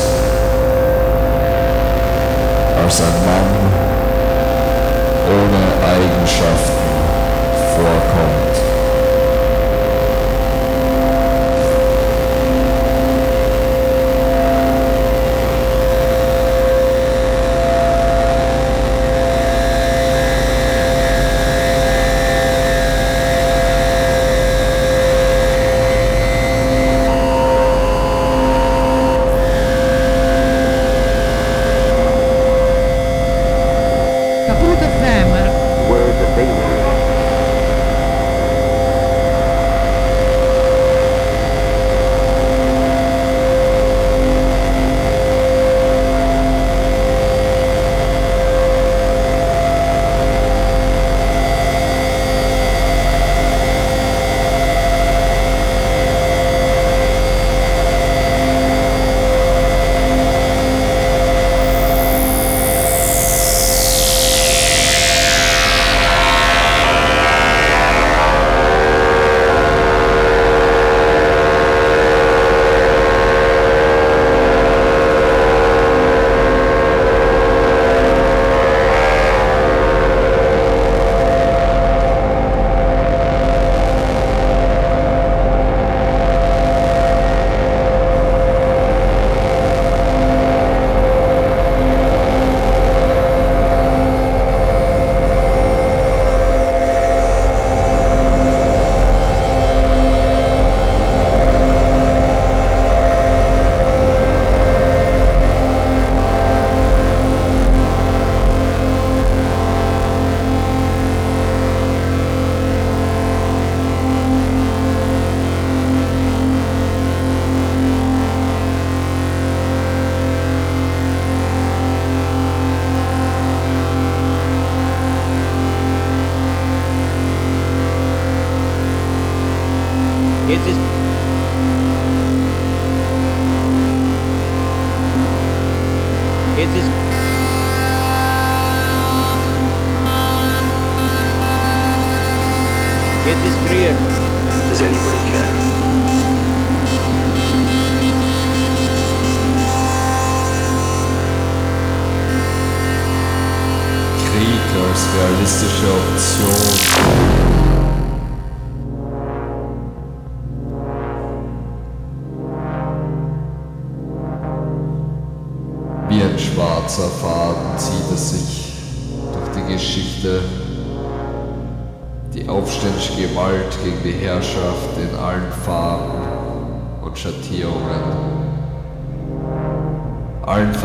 als 2.83 3.01
ein 3.01 3.17
Mann 3.25 3.51
ohne 5.27 5.63
Eigenschaften 5.83 6.87
vorkommt. 7.75 8.76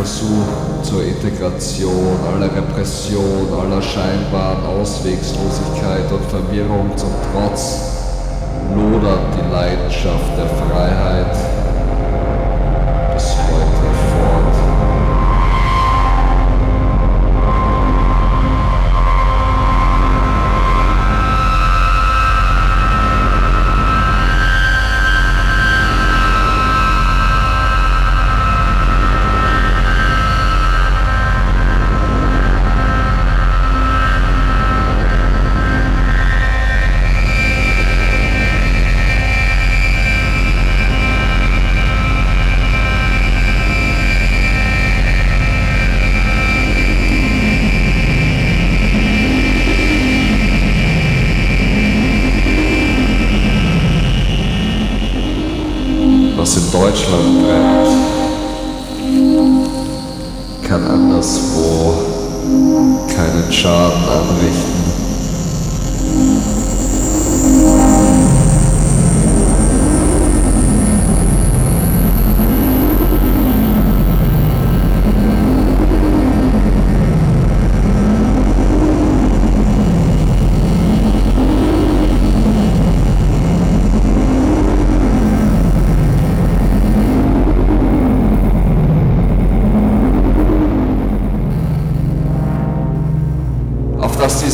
Allen 0.02 0.06
Versuchen 0.06 0.82
zur 0.82 1.04
Integration, 1.04 2.18
aller 2.26 2.54
Repression, 2.54 3.48
aller 3.52 3.80
scheinbaren 3.80 4.64
Auswegslosigkeit 4.64 6.10
und 6.10 6.24
Verwirrung 6.28 6.90
zum 6.96 7.10
Trotz 7.32 7.92
lodert 8.74 9.34
die 9.36 9.52
Leidenschaft 9.52 10.36
der 10.36 10.46
Freiheit 10.46 11.51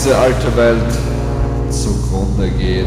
diese 0.09 0.19
alte 0.19 0.57
Welt 0.57 0.93
zugrunde 1.69 2.49
geht. 2.59 2.87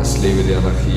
Es 0.00 0.22
lebe 0.22 0.44
die 0.44 0.54
Anarchie. 0.54 0.89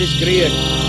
Jetzt 0.00 0.14
ist 0.14 0.79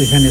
Es 0.00 0.06
ist 0.06 0.14
eine 0.14 0.30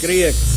Sache 0.00 0.47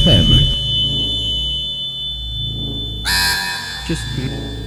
FM. 0.00 0.28
Just. 3.86 4.59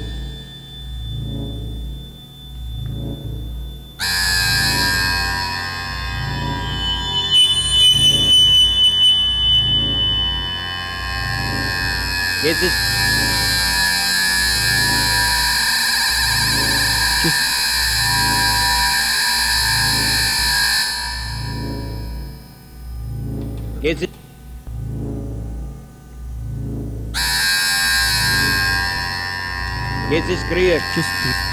Jetzt 30.34 31.53